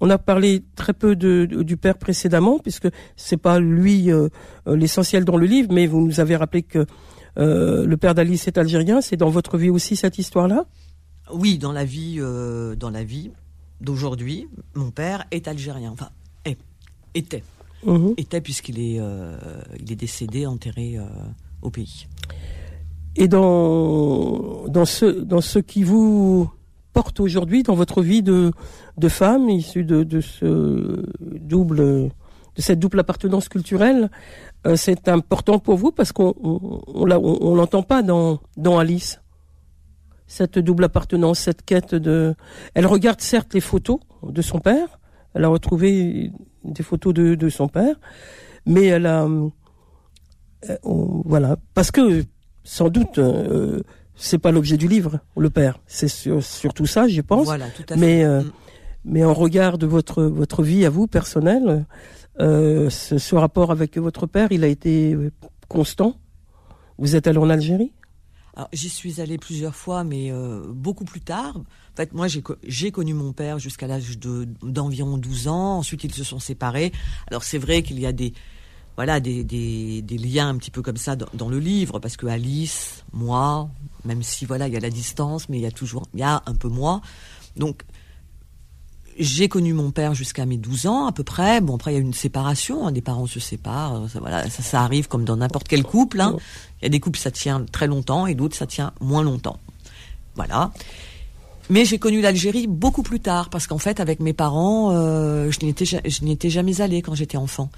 On 0.00 0.08
a 0.08 0.16
parlé 0.16 0.64
très 0.76 0.94
peu 0.94 1.14
du 1.14 1.76
père 1.76 1.98
précédemment, 1.98 2.58
puisque 2.58 2.88
c'est 3.16 3.36
pas 3.36 3.60
lui 3.60 4.10
l'essentiel 4.66 5.24
dans 5.24 5.36
le 5.36 5.46
livre, 5.46 5.68
mais 5.72 5.86
vous 5.86 6.00
nous 6.00 6.20
avez 6.20 6.36
rappelé 6.36 6.62
que 6.62 6.86
euh, 7.38 7.86
le 7.86 7.96
père 7.96 8.14
d'Alice 8.14 8.46
est 8.48 8.58
algérien. 8.58 9.00
C'est 9.00 9.16
dans 9.16 9.30
votre 9.30 9.58
vie 9.58 9.70
aussi 9.70 9.96
cette 9.96 10.18
histoire-là? 10.18 10.66
Oui, 11.32 11.58
dans 11.58 11.72
la 11.72 11.84
vie, 11.84 12.16
euh, 12.18 12.76
dans 12.76 12.90
la 12.90 13.04
vie 13.04 13.30
d'aujourd'hui, 13.80 14.48
mon 14.74 14.90
père 14.90 15.24
est 15.30 15.48
algérien. 15.48 15.90
Enfin, 15.92 16.10
est, 16.44 16.58
était, 17.14 17.42
était 18.16 18.40
puisqu'il 18.40 18.78
est, 18.78 18.98
euh, 19.00 19.36
il 19.80 19.90
est 19.90 19.96
décédé, 19.96 20.46
enterré 20.46 20.98
au 21.62 21.70
pays. 21.70 22.06
Et 23.16 23.28
dans 23.28 24.66
dans 24.68 24.84
ce 24.84 25.06
dans 25.06 25.40
ce 25.40 25.60
qui 25.60 25.84
vous 25.84 26.50
porte 26.92 27.20
aujourd'hui 27.20 27.62
dans 27.62 27.74
votre 27.74 28.02
vie 28.02 28.22
de 28.22 28.50
de 28.98 29.08
femme 29.08 29.48
issue 29.48 29.84
de 29.84 30.02
de 30.02 30.20
ce 30.20 31.04
double 31.20 32.10
de 32.56 32.62
cette 32.62 32.78
double 32.78 33.00
appartenance 33.00 33.48
culturelle, 33.48 34.10
euh, 34.66 34.76
c'est 34.76 35.08
important 35.08 35.58
pour 35.58 35.76
vous 35.76 35.92
parce 35.92 36.12
qu'on 36.12 36.34
on, 36.42 36.80
on, 36.94 37.38
on 37.40 37.54
l'entend 37.54 37.82
pas 37.82 38.02
dans 38.02 38.40
dans 38.56 38.78
Alice. 38.78 39.20
Cette 40.26 40.58
double 40.58 40.84
appartenance, 40.84 41.38
cette 41.40 41.64
quête 41.64 41.94
de. 41.94 42.34
Elle 42.74 42.86
regarde 42.86 43.20
certes 43.20 43.54
les 43.54 43.60
photos 43.60 44.00
de 44.22 44.42
son 44.42 44.58
père. 44.58 44.98
Elle 45.34 45.44
a 45.44 45.48
retrouvé 45.48 46.32
des 46.64 46.82
photos 46.82 47.12
de, 47.12 47.34
de 47.34 47.48
son 47.48 47.68
père, 47.68 47.96
mais 48.64 48.86
elle 48.86 49.06
a 49.06 49.26
euh, 50.70 50.76
voilà 51.24 51.56
parce 51.74 51.90
que 51.90 52.24
sans 52.62 52.88
doute 52.88 53.18
euh, 53.18 53.82
c'est 54.14 54.38
pas 54.38 54.50
l'objet 54.50 54.76
du 54.76 54.88
livre 54.88 55.20
le 55.36 55.50
père 55.50 55.78
c'est 55.86 56.08
sur, 56.08 56.42
surtout 56.42 56.86
ça 56.86 57.06
j'y 57.06 57.22
pense 57.22 57.44
voilà, 57.44 57.66
tout 57.68 57.82
à 57.90 57.94
fait. 57.94 58.00
mais 58.00 58.24
euh, 58.24 58.40
mm. 58.40 58.52
mais 59.04 59.24
en 59.24 59.34
regard 59.34 59.76
de 59.76 59.86
votre 59.86 60.22
votre 60.22 60.62
vie 60.62 60.86
à 60.86 60.90
vous 60.90 61.06
personnelle 61.06 61.84
euh, 62.40 62.90
ce, 62.90 63.34
rapport 63.34 63.70
avec 63.70 63.96
votre 63.98 64.26
père 64.26 64.48
il 64.50 64.64
a 64.64 64.68
été 64.68 65.16
constant? 65.68 66.16
Vous 66.98 67.16
êtes 67.16 67.26
allé 67.26 67.38
en 67.38 67.50
Algérie? 67.50 67.92
J'y 68.72 68.88
suis 68.88 69.20
allée 69.20 69.36
plusieurs 69.36 69.74
fois, 69.74 70.04
mais 70.04 70.30
euh, 70.30 70.62
beaucoup 70.68 71.04
plus 71.04 71.20
tard. 71.20 71.56
En 71.56 71.96
fait, 71.96 72.12
moi, 72.12 72.28
j'ai 72.28 72.90
connu 72.92 73.12
mon 73.12 73.32
père 73.32 73.58
jusqu'à 73.58 73.88
l'âge 73.88 74.16
d'environ 74.62 75.18
12 75.18 75.48
ans. 75.48 75.78
Ensuite, 75.78 76.04
ils 76.04 76.14
se 76.14 76.22
sont 76.22 76.38
séparés. 76.38 76.92
Alors, 77.28 77.42
c'est 77.42 77.58
vrai 77.58 77.82
qu'il 77.82 77.98
y 77.98 78.06
a 78.06 78.12
des, 78.12 78.32
voilà 78.96 79.18
des, 79.18 79.42
des, 79.42 80.02
des, 80.02 80.18
liens 80.18 80.48
un 80.48 80.56
petit 80.56 80.70
peu 80.70 80.82
comme 80.82 80.96
ça 80.96 81.16
dans, 81.16 81.26
dans, 81.34 81.48
le 81.48 81.58
livre 81.58 81.98
parce 81.98 82.16
que 82.16 82.26
Alice, 82.26 83.04
moi, 83.12 83.68
même 84.04 84.22
si 84.22 84.44
voilà 84.44 84.68
il 84.68 84.74
y 84.74 84.76
a 84.76 84.80
la 84.80 84.90
distance, 84.90 85.48
mais 85.48 85.58
il 85.58 85.62
y 85.62 85.66
a 85.66 85.72
toujours 85.72 86.04
il 86.14 86.20
y 86.20 86.22
a 86.22 86.42
un 86.46 86.54
peu 86.54 86.68
moi. 86.68 87.00
Donc 87.56 87.82
j'ai 89.18 89.48
connu 89.48 89.72
mon 89.72 89.90
père 89.90 90.14
jusqu'à 90.14 90.46
mes 90.46 90.56
12 90.56 90.86
ans 90.86 91.06
à 91.06 91.12
peu 91.12 91.24
près. 91.24 91.60
Bon 91.60 91.76
après 91.76 91.92
il 91.92 91.94
y 91.94 91.98
a 91.98 92.00
une 92.00 92.14
séparation, 92.14 92.86
hein, 92.86 92.92
des 92.92 93.00
parents 93.00 93.26
se 93.26 93.40
séparent, 93.40 94.08
ça, 94.10 94.20
voilà 94.20 94.48
ça, 94.50 94.62
ça 94.62 94.82
arrive 94.82 95.08
comme 95.08 95.24
dans 95.24 95.36
n'importe 95.36 95.68
quel 95.68 95.82
couple. 95.84 96.20
Hein. 96.20 96.36
Il 96.80 96.84
y 96.84 96.86
a 96.86 96.88
des 96.88 97.00
couples 97.00 97.18
ça 97.18 97.30
tient 97.30 97.64
très 97.70 97.86
longtemps 97.86 98.26
et 98.26 98.34
d'autres 98.34 98.56
ça 98.56 98.66
tient 98.66 98.92
moins 99.00 99.22
longtemps. 99.22 99.58
Voilà. 100.34 100.72
Mais 101.70 101.84
j'ai 101.84 101.98
connu 101.98 102.20
l'Algérie 102.20 102.66
beaucoup 102.66 103.02
plus 103.02 103.20
tard 103.20 103.48
parce 103.48 103.66
qu'en 103.66 103.78
fait 103.78 104.00
avec 104.00 104.20
mes 104.20 104.32
parents 104.32 104.90
euh, 104.92 105.50
je 105.50 105.64
n'étais 105.64 105.84
je 105.84 106.24
n'étais 106.24 106.50
jamais 106.50 106.80
allée 106.80 107.02
quand 107.02 107.14
j'étais 107.14 107.36
enfant. 107.36 107.70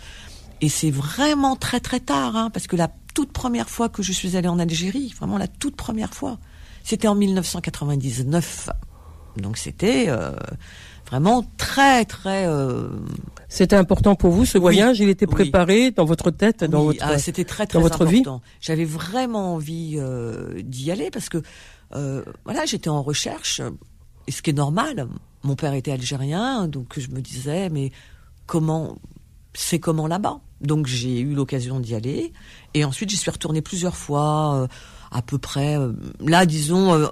Et 0.60 0.68
c'est 0.68 0.90
vraiment 0.90 1.54
très 1.54 1.80
très 1.80 2.00
tard, 2.00 2.34
hein, 2.34 2.50
parce 2.50 2.66
que 2.66 2.76
la 2.76 2.90
toute 3.14 3.32
première 3.32 3.68
fois 3.68 3.88
que 3.88 4.02
je 4.02 4.12
suis 4.12 4.36
allée 4.36 4.48
en 4.48 4.58
Algérie, 4.58 5.12
vraiment 5.16 5.38
la 5.38 5.48
toute 5.48 5.76
première 5.76 6.14
fois, 6.14 6.38
c'était 6.82 7.08
en 7.08 7.14
1999. 7.14 8.70
Donc 9.36 9.58
c'était 9.58 10.06
euh, 10.08 10.32
vraiment 11.08 11.44
très 11.56 12.04
très. 12.04 12.46
Euh... 12.46 12.88
C'était 13.48 13.76
important 13.76 14.16
pour 14.16 14.32
vous 14.32 14.44
ce 14.44 14.58
voyage? 14.58 14.98
Oui, 14.98 15.06
il 15.06 15.08
était 15.10 15.26
préparé 15.26 15.86
oui. 15.86 15.92
dans 15.92 16.04
votre 16.04 16.30
tête, 16.30 16.64
dans 16.64 16.80
oui, 16.80 16.96
votre. 16.98 17.06
Ah, 17.06 17.18
c'était 17.18 17.44
très 17.44 17.66
très 17.66 17.78
dans 17.78 17.82
votre 17.82 18.02
important. 18.06 18.42
J'avais 18.60 18.84
vraiment 18.84 19.54
envie 19.54 19.94
euh, 19.96 20.60
d'y 20.62 20.90
aller 20.90 21.10
parce 21.10 21.28
que 21.28 21.42
euh, 21.94 22.24
voilà, 22.44 22.64
j'étais 22.66 22.88
en 22.88 23.02
recherche, 23.02 23.60
et 24.26 24.32
ce 24.32 24.42
qui 24.42 24.50
est 24.50 24.54
normal. 24.54 25.08
Mon 25.44 25.54
père 25.54 25.74
était 25.74 25.92
algérien, 25.92 26.66
donc 26.66 26.98
je 26.98 27.08
me 27.08 27.20
disais 27.20 27.68
mais 27.70 27.92
comment 28.46 28.98
c'est 29.54 29.78
comment 29.78 30.08
là-bas? 30.08 30.40
Donc 30.60 30.86
j'ai 30.86 31.20
eu 31.20 31.34
l'occasion 31.34 31.78
d'y 31.78 31.94
aller. 31.94 32.32
Et 32.74 32.84
ensuite, 32.84 33.10
j'y 33.10 33.16
suis 33.16 33.30
retournée 33.30 33.62
plusieurs 33.62 33.96
fois, 33.96 34.66
à 35.12 35.22
peu 35.22 35.38
près. 35.38 35.76
Là, 36.18 36.46
disons, 36.46 37.08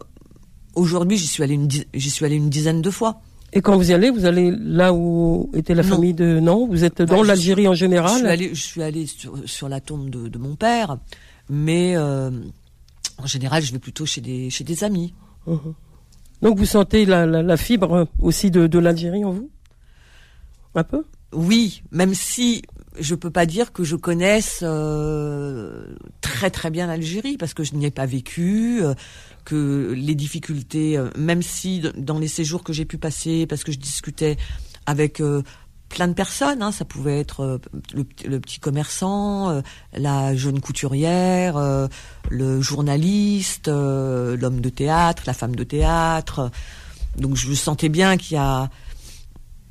aujourd'hui, 0.74 1.16
j'y 1.16 1.26
suis 1.26 1.42
allée 1.42 1.54
une 1.54 1.68
j'y 1.70 2.10
suis 2.10 2.24
allée 2.24 2.36
une 2.36 2.50
dizaine 2.50 2.82
de 2.82 2.90
fois. 2.90 3.20
Et 3.56 3.62
quand 3.62 3.76
vous 3.76 3.90
y 3.90 3.94
allez, 3.94 4.10
vous 4.10 4.26
allez 4.26 4.50
là 4.50 4.92
où 4.92 5.48
était 5.54 5.74
la 5.74 5.82
Non. 5.84 5.88
famille 5.90 6.12
de 6.12 6.40
non 6.40 6.66
Vous 6.66 6.82
êtes 6.84 7.00
dans 7.02 7.20
Bah, 7.20 7.26
l'Algérie 7.28 7.68
en 7.68 7.72
Je 7.72 7.76
suis 7.76 7.86
général 7.86 8.26
allée, 8.26 8.52
je 8.52 8.60
suis 8.62 8.82
allée 8.82 9.06
sur, 9.06 9.38
sur 9.46 9.68
la 9.68 9.80
tombe 9.80 10.10
de, 10.10 10.26
de 10.28 10.38
mon 10.38 10.56
père, 10.56 10.98
mais 11.48 11.94
euh, 11.96 12.30
en 13.18 13.26
général, 13.26 13.62
je 13.62 13.72
vais 13.72 13.78
plutôt 13.78 14.06
chez 14.06 14.20
des 14.20 14.50
chez 14.50 14.64
des 14.64 14.82
amis. 14.82 15.14
Donc 16.42 16.58
vous 16.58 16.66
sentez 16.66 17.06
la, 17.06 17.26
la, 17.26 17.42
la 17.42 17.56
fibre 17.56 18.08
aussi 18.20 18.50
de, 18.50 18.66
de 18.66 18.78
l'Algérie 18.80 19.24
en 19.24 19.30
vous? 19.30 19.50
Un 20.74 20.82
peu? 20.84 21.04
Oui, 21.32 21.82
même 21.92 22.12
si 22.14 22.62
je 22.98 23.14
peux 23.14 23.30
pas 23.30 23.46
dire 23.46 23.72
que 23.72 23.84
je 23.84 23.96
connaisse 23.96 24.60
euh, 24.62 25.94
très 26.20 26.50
très 26.50 26.70
bien 26.70 26.86
l'Algérie 26.88 27.36
parce 27.36 27.54
que 27.54 27.62
je 27.64 27.74
n'y 27.74 27.86
ai 27.86 27.90
pas 27.90 28.06
vécu, 28.06 28.80
euh, 28.82 28.94
que 29.44 29.92
les 29.96 30.14
difficultés, 30.14 30.96
euh, 30.96 31.10
même 31.16 31.42
si 31.42 31.82
dans 31.96 32.18
les 32.18 32.28
séjours 32.28 32.64
que 32.64 32.72
j'ai 32.72 32.84
pu 32.84 32.98
passer, 32.98 33.46
parce 33.46 33.64
que 33.64 33.72
je 33.72 33.78
discutais 33.78 34.36
avec 34.86 35.20
euh, 35.20 35.42
plein 35.88 36.08
de 36.08 36.14
personnes, 36.14 36.62
hein, 36.62 36.72
ça 36.72 36.84
pouvait 36.84 37.20
être 37.20 37.40
euh, 37.40 37.58
le, 37.94 38.04
le 38.26 38.40
petit 38.40 38.58
commerçant, 38.58 39.62
la 39.92 40.34
jeune 40.34 40.60
couturière, 40.60 41.88
le 42.30 42.60
journaliste, 42.60 43.68
l'homme 43.68 44.60
de 44.60 44.68
théâtre, 44.68 45.22
la 45.26 45.34
femme 45.34 45.54
de 45.54 45.64
théâtre. 45.64 46.50
Donc 47.16 47.36
je 47.36 47.52
sentais 47.52 47.88
bien 47.88 48.16
qu'il 48.16 48.34
y 48.34 48.40
a 48.40 48.70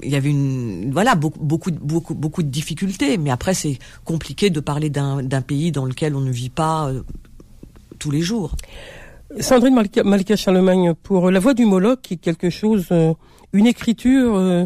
il 0.01 0.12
y 0.12 0.15
avait 0.15 0.29
une 0.29 0.91
voilà 0.91 1.15
beaucoup 1.15 1.39
beaucoup 1.39 1.71
beaucoup 1.71 2.13
beaucoup 2.13 2.43
de 2.43 2.49
difficultés 2.49 3.17
mais 3.17 3.29
après 3.29 3.53
c'est 3.53 3.79
compliqué 4.03 4.49
de 4.49 4.59
parler 4.59 4.89
d'un 4.89 5.41
pays 5.41 5.71
dans 5.71 5.86
lequel 5.86 6.15
on 6.15 6.19
ne 6.19 6.31
vit 6.31 6.49
pas 6.49 6.91
tous 7.99 8.12
les 8.12 8.21
jours 8.21 8.55
Sandrine 9.39 9.76
Malika, 10.06 10.36
Charlemagne, 10.36 10.93
pour 11.02 11.32
La 11.32 11.39
Voix 11.39 11.54
du 11.54 11.65
Moloch, 11.65 12.02
qui 12.02 12.15
est 12.15 12.17
quelque 12.17 12.50
chose, 12.50 12.88
euh, 12.91 13.13
une 13.52 13.65
écriture 13.65 14.36
euh, 14.36 14.65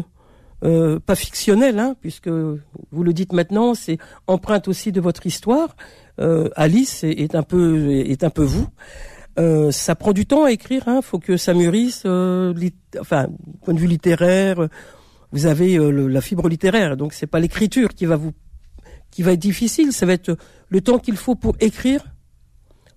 euh, 0.64 0.98
pas 0.98 1.14
fictionnelle, 1.14 1.78
hein, 1.78 1.96
puisque 2.00 2.28
vous 2.28 3.02
le 3.02 3.12
dites 3.12 3.32
maintenant, 3.32 3.74
c'est 3.74 3.98
empreinte 4.26 4.68
aussi 4.68 4.92
de 4.92 5.00
votre 5.00 5.26
histoire. 5.26 5.76
Alice 6.56 7.04
est, 7.04 7.36
un 7.36 7.44
peu 7.44 7.92
est 7.92 8.24
un 8.24 8.30
peu 8.30 8.42
vous. 8.42 8.66
Ça 9.70 9.94
prend 9.94 10.12
du 10.12 10.26
temps 10.26 10.44
à 10.44 10.50
écrire, 10.50 10.82
hein, 10.88 11.00
faut 11.00 11.20
que 11.20 11.36
ça 11.36 11.54
mûrisse, 11.54 12.04
lit- 12.04 12.74
enfin, 13.00 13.28
point 13.62 13.72
de 13.72 13.78
vue 13.78 13.86
littéraire. 13.86 14.66
Vous 15.30 15.46
avez 15.46 15.78
la 15.78 16.20
fibre 16.20 16.48
littéraire, 16.48 16.96
donc 16.96 17.12
c'est 17.12 17.28
pas 17.28 17.38
l'écriture 17.38 17.90
qui 17.90 18.04
va 18.04 18.16
vous 18.16 18.32
qui 19.12 19.22
va 19.22 19.32
être 19.32 19.38
difficile, 19.38 19.92
ça 19.92 20.06
va 20.06 20.12
être 20.14 20.36
le 20.68 20.80
temps 20.80 20.98
qu'il 20.98 21.16
faut 21.16 21.34
pour 21.36 21.54
écrire, 21.60 22.04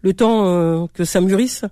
le 0.01 0.13
temps 0.13 0.45
euh, 0.47 0.85
que 0.93 1.03
ça 1.05 1.21
mûrisse. 1.21 1.65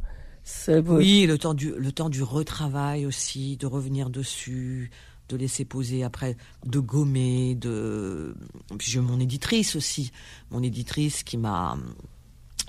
C'est- 0.44 0.80
oui 0.80 1.26
le 1.28 1.38
temps 1.38 1.54
du 1.54 1.74
le 1.78 1.92
temps 1.92 2.10
du 2.10 2.24
retravail 2.24 3.06
aussi 3.06 3.56
de 3.58 3.68
revenir 3.68 4.10
dessus 4.10 4.89
de 5.28 5.36
laisser 5.38 5.63
poser 5.63 6.04
après 6.04 6.38
de 6.65 6.80
gommer 6.80 7.54
de 7.54 8.34
puis 8.80 8.89
j'ai 8.89 9.00
mon 9.00 9.20
éditrice 9.20 9.76
aussi 9.76 10.12
mon 10.50 10.63
éditrice 10.63 11.22
qui 11.24 11.38
m'a 11.38 11.78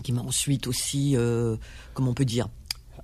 qui 0.03 0.13
m'a 0.13 0.21
ensuite 0.21 0.67
aussi 0.67 1.17
euh, 1.17 1.57
comment 1.95 2.11
on 2.11 2.15
peut 2.15 2.27
dire 2.27 2.49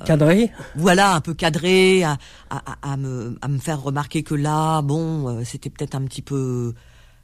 cadré. 0.04 0.50
voilà, 0.74 1.14
un 1.14 1.22
peu 1.22 1.32
cadré, 1.32 2.04
à, 2.04 2.18
à, 2.50 2.72
à- 2.72 2.92
à 2.92 2.96
me, 2.98 3.38
à 3.40 3.48
me 3.48 3.56
faire 3.56 3.80
remarquer 3.82 4.22
que 4.22 4.34
là, 4.34 4.82
bon, 4.82 5.26
euh, 5.26 5.42
c'était 5.42 5.70
peut-être 5.70 5.94
un 5.94 6.04
petit 6.04 6.20
peu 6.20 6.74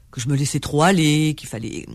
que 0.09 0.19
je 0.19 0.27
me 0.27 0.35
laissais 0.35 0.59
trop 0.59 0.81
aller, 0.81 1.35
qu'il 1.35 1.47
fallait 1.47 1.85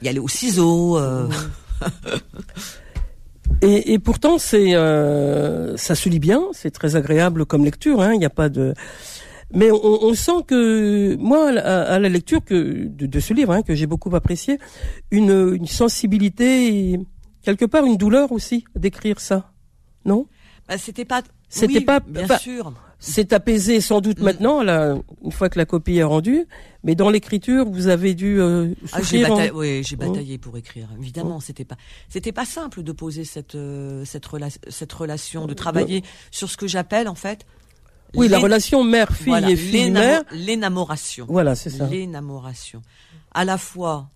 y 0.00 0.08
aller 0.08 0.18
au 0.20 0.28
ciseau. 0.28 0.96
euh. 0.96 1.28
Et, 3.62 3.92
et 3.94 3.98
pourtant, 3.98 4.38
c'est 4.38 4.74
euh, 4.74 5.76
ça 5.76 5.94
se 5.94 6.08
lit 6.08 6.18
bien, 6.18 6.42
c'est 6.52 6.70
très 6.70 6.96
agréable 6.96 7.46
comme 7.46 7.64
lecture. 7.64 8.00
hein, 8.02 8.12
Il 8.12 8.18
n'y 8.18 8.24
a 8.24 8.30
pas 8.30 8.48
de. 8.48 8.74
Mais 9.52 9.70
on, 9.70 9.78
on 9.84 10.14
sent 10.14 10.42
que 10.46 11.14
moi, 11.16 11.50
à, 11.58 11.82
à 11.94 11.98
la 11.98 12.08
lecture 12.08 12.44
que 12.44 12.86
de, 12.88 13.06
de 13.06 13.20
ce 13.20 13.32
livre, 13.32 13.52
hein, 13.52 13.62
que 13.62 13.74
j'ai 13.74 13.86
beaucoup 13.86 14.14
apprécié, 14.16 14.58
une, 15.10 15.54
une 15.54 15.66
sensibilité, 15.66 16.90
et 16.92 17.00
quelque 17.42 17.64
part 17.64 17.84
une 17.84 17.96
douleur 17.96 18.32
aussi 18.32 18.64
d'écrire 18.74 19.20
ça. 19.20 19.52
Non? 20.04 20.26
Bah, 20.68 20.76
c'était 20.76 21.04
pas. 21.04 21.22
C'était 21.48 21.78
oui, 21.78 21.80
pas- 21.84 22.00
bien 22.00 22.26
sûr. 22.38 22.72
C'est 23.06 23.32
apaisé 23.32 23.80
sans 23.80 24.00
doute 24.00 24.18
Mm. 24.20 24.24
maintenant, 24.24 24.62
là, 24.62 24.96
une 25.22 25.32
fois 25.32 25.48
que 25.48 25.58
la 25.58 25.66
copie 25.66 25.96
est 25.96 26.02
rendue. 26.04 26.46
Mais 26.84 26.94
dans 26.94 27.10
l'écriture, 27.10 27.68
vous 27.70 27.88
avez 27.88 28.14
dû 28.14 28.40
euh, 28.40 28.74
Ah, 28.92 29.02
j'ai 29.02 29.24
en- 29.24 29.30
bataillé, 29.30 29.50
oui, 29.52 29.82
j'ai 29.84 29.96
bataillé 29.96 30.38
pour 30.38 30.56
écrire. 30.56 30.88
Évidemment, 31.00 31.40
c'était 31.40 31.64
pas, 31.64 31.76
c'était 32.08 32.32
pas 32.32 32.44
simple 32.44 32.82
de 32.82 32.92
poser 32.92 33.24
cette 33.24 33.54
euh, 33.54 34.04
cette, 34.04 34.26
rela- 34.26 34.56
cette 34.68 34.92
relation, 34.92 35.46
de 35.46 35.54
travailler 35.54 36.02
sur 36.30 36.48
ce 36.50 36.56
que 36.56 36.66
j'appelle 36.66 37.08
en 37.08 37.14
fait. 37.14 37.46
Oui, 38.14 38.28
la 38.28 38.38
relation 38.38 38.84
mère-fille 38.84 39.26
voilà, 39.26 39.50
et 39.50 39.56
fille-mère. 39.56 40.22
l'énamo- 40.30 40.44
l'énamoration. 40.46 41.26
Voilà, 41.28 41.54
c'est 41.54 41.70
ça. 41.70 41.86
L'énamoration. 41.86 42.80
À 43.32 43.44
la 43.44 43.58
fois 43.58 44.08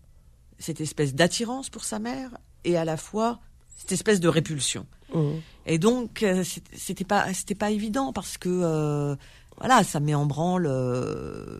cette 0.58 0.80
espèce 0.80 1.14
d'attirance 1.14 1.68
pour 1.70 1.84
sa 1.84 1.98
mère 1.98 2.30
et 2.64 2.76
à 2.76 2.84
la 2.84 2.96
fois 2.96 3.40
cette 3.78 3.92
espèce 3.92 4.20
de 4.20 4.28
répulsion. 4.28 4.84
Mhm. 5.14 5.40
Et 5.64 5.78
donc 5.78 6.22
euh, 6.22 6.44
c'était 6.76 7.04
pas 7.04 7.32
c'était 7.32 7.54
pas 7.54 7.70
évident 7.70 8.12
parce 8.12 8.36
que 8.36 8.50
euh, 8.50 9.16
voilà 9.58 9.82
ça 9.84 10.00
met 10.00 10.14
en 10.14 10.26
branle 10.26 10.66
euh, 10.68 11.58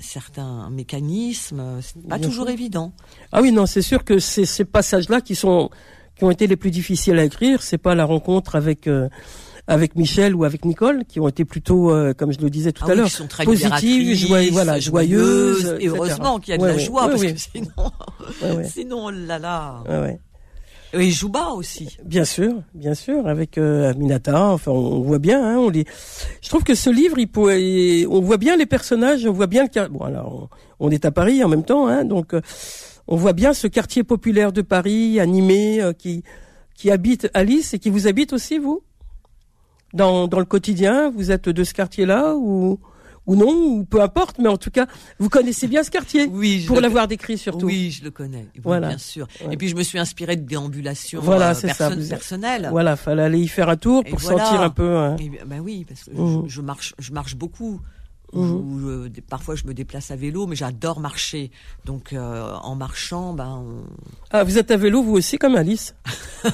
certains 0.00 0.70
mécanismes. 0.70 1.80
C'est 1.80 2.06
pas 2.06 2.18
Bien 2.18 2.28
toujours 2.28 2.44
sûr. 2.46 2.52
évident. 2.54 2.92
Ah 3.32 3.40
oui, 3.42 3.52
non, 3.52 3.66
c'est 3.66 3.82
sûr 3.82 4.04
que 4.04 4.18
c'est 4.18 4.44
ces 4.44 4.64
passages-là 4.64 5.20
qui 5.20 5.34
sont 5.34 5.70
qui 6.16 6.24
ont 6.24 6.30
été 6.30 6.46
les 6.46 6.56
plus 6.56 6.70
difficiles 6.70 7.18
à 7.18 7.24
écrire. 7.24 7.62
C'est 7.62 7.78
pas 7.78 7.94
la 7.94 8.04
rencontre 8.04 8.54
avec 8.56 8.86
euh, 8.86 9.08
avec 9.66 9.96
Michel 9.96 10.34
ou 10.34 10.44
avec 10.44 10.64
Nicole, 10.66 11.04
qui 11.08 11.20
ont 11.20 11.28
été 11.28 11.46
plutôt, 11.46 11.90
euh, 11.90 12.12
comme 12.12 12.30
je 12.32 12.38
le 12.38 12.50
disais 12.50 12.70
tout 12.72 12.84
Ah 12.86 12.90
à 12.90 12.94
oui, 12.94 12.98
l'heure, 12.98 13.44
positives, 13.44 14.14
joyeuses, 14.14 14.52
voilà, 14.52 14.78
joyeuses, 14.78 15.76
et 15.80 15.88
heureusement 15.88 16.38
qu'il 16.38 16.52
y 16.52 16.54
a 16.54 16.58
de 16.58 16.62
Ouais, 16.64 16.68
la 16.68 16.74
ouais, 16.76 16.82
joie 16.84 17.04
ouais, 17.06 17.10
parce 17.12 17.22
ouais. 17.22 17.32
que 17.32 17.40
sinon, 17.40 18.62
sinon, 18.68 19.08
là 19.08 19.38
là. 19.38 19.82
Et 20.96 21.10
Jouba 21.10 21.50
aussi. 21.50 21.96
Bien 22.04 22.24
sûr, 22.24 22.62
bien 22.74 22.94
sûr, 22.94 23.26
avec 23.26 23.58
euh, 23.58 23.90
Aminata. 23.90 24.48
Enfin, 24.50 24.70
on, 24.70 25.00
voit 25.02 25.18
bien. 25.18 25.44
Hein, 25.44 25.58
on 25.58 25.68
les. 25.70 25.84
Je 26.42 26.48
trouve 26.48 26.62
que 26.62 26.74
ce 26.74 26.90
livre, 26.90 27.18
il 27.18 27.26
pourrait, 27.28 28.06
on 28.08 28.20
voit 28.20 28.36
bien 28.36 28.56
les 28.56 28.66
personnages, 28.66 29.26
on 29.26 29.32
voit 29.32 29.46
bien 29.46 29.64
le. 29.64 29.68
quar- 29.68 29.88
Bon, 29.88 30.00
alors, 30.04 30.48
on, 30.78 30.86
on 30.86 30.90
est 30.90 31.04
à 31.04 31.10
Paris 31.10 31.42
en 31.42 31.48
même 31.48 31.64
temps, 31.64 31.86
hein, 31.86 32.04
donc 32.04 32.34
euh, 32.34 32.40
on 33.08 33.16
voit 33.16 33.32
bien 33.32 33.52
ce 33.54 33.66
quartier 33.66 34.04
populaire 34.04 34.52
de 34.52 34.62
Paris, 34.62 35.20
animé, 35.20 35.80
euh, 35.80 35.92
qui 35.92 36.22
qui 36.74 36.90
habite 36.90 37.28
Alice 37.34 37.74
et 37.74 37.78
qui 37.78 37.90
vous 37.90 38.06
habite 38.08 38.32
aussi 38.32 38.58
vous? 38.58 38.82
Dans 39.92 40.26
dans 40.28 40.38
le 40.40 40.44
quotidien, 40.44 41.10
vous 41.10 41.30
êtes 41.30 41.48
de 41.48 41.64
ce 41.64 41.72
quartier-là 41.74 42.34
ou 42.36 42.78
ou 43.26 43.36
non 43.36 43.48
ou 43.52 43.84
peu 43.84 44.00
importe, 44.02 44.38
mais 44.38 44.48
en 44.48 44.56
tout 44.58 44.70
cas, 44.70 44.86
vous 45.18 45.28
connaissez 45.28 45.66
bien 45.66 45.82
ce 45.82 45.90
quartier 45.90 46.26
Oui, 46.26 46.60
je 46.60 46.66
pour 46.66 46.80
l'avoir 46.80 47.08
décrit 47.08 47.38
surtout. 47.38 47.66
Oui, 47.66 47.90
je 47.90 48.04
le 48.04 48.10
connais. 48.10 48.46
Voilà. 48.62 48.88
bien 48.88 48.98
sûr. 48.98 49.26
Et 49.50 49.56
puis 49.56 49.68
je 49.68 49.76
me 49.76 49.82
suis 49.82 49.98
inspirée 49.98 50.36
de 50.36 50.46
déambulations 50.46 51.20
Voilà, 51.22 51.50
euh, 51.50 51.54
ça, 51.54 51.88
vous- 51.90 52.08
personnelles. 52.08 52.68
Voilà, 52.70 52.96
fallait 52.96 53.22
aller 53.22 53.40
y 53.40 53.48
faire 53.48 53.68
un 53.68 53.76
tour 53.76 54.04
pour 54.04 54.18
voilà. 54.18 54.44
sentir 54.44 54.60
un 54.62 54.70
peu. 54.70 54.96
hein. 54.96 55.16
Et, 55.18 55.30
ben 55.46 55.60
oui, 55.60 55.84
parce 55.88 56.04
que 56.04 56.10
Mhm. 56.10 56.44
je, 56.48 56.54
je 56.54 56.60
marche, 56.60 56.94
je 56.98 57.12
marche 57.12 57.36
beaucoup. 57.36 57.80
Ou, 58.32 59.06
des- 59.08 59.20
parfois 59.20 59.54
je 59.54 59.62
me 59.64 59.74
déplace 59.74 60.10
à 60.10 60.16
vélo, 60.16 60.48
mais 60.48 60.56
j'adore 60.56 60.98
marcher. 60.98 61.52
Donc 61.84 62.12
euh, 62.12 62.52
en 62.62 62.74
marchant, 62.74 63.32
ben 63.32 63.62
on- 63.64 63.84
Ah, 64.32 64.42
vous 64.42 64.58
êtes 64.58 64.72
à 64.72 64.76
vélo, 64.76 65.04
vous 65.04 65.12
aussi, 65.12 65.38
comme 65.38 65.54
Alice. 65.54 65.94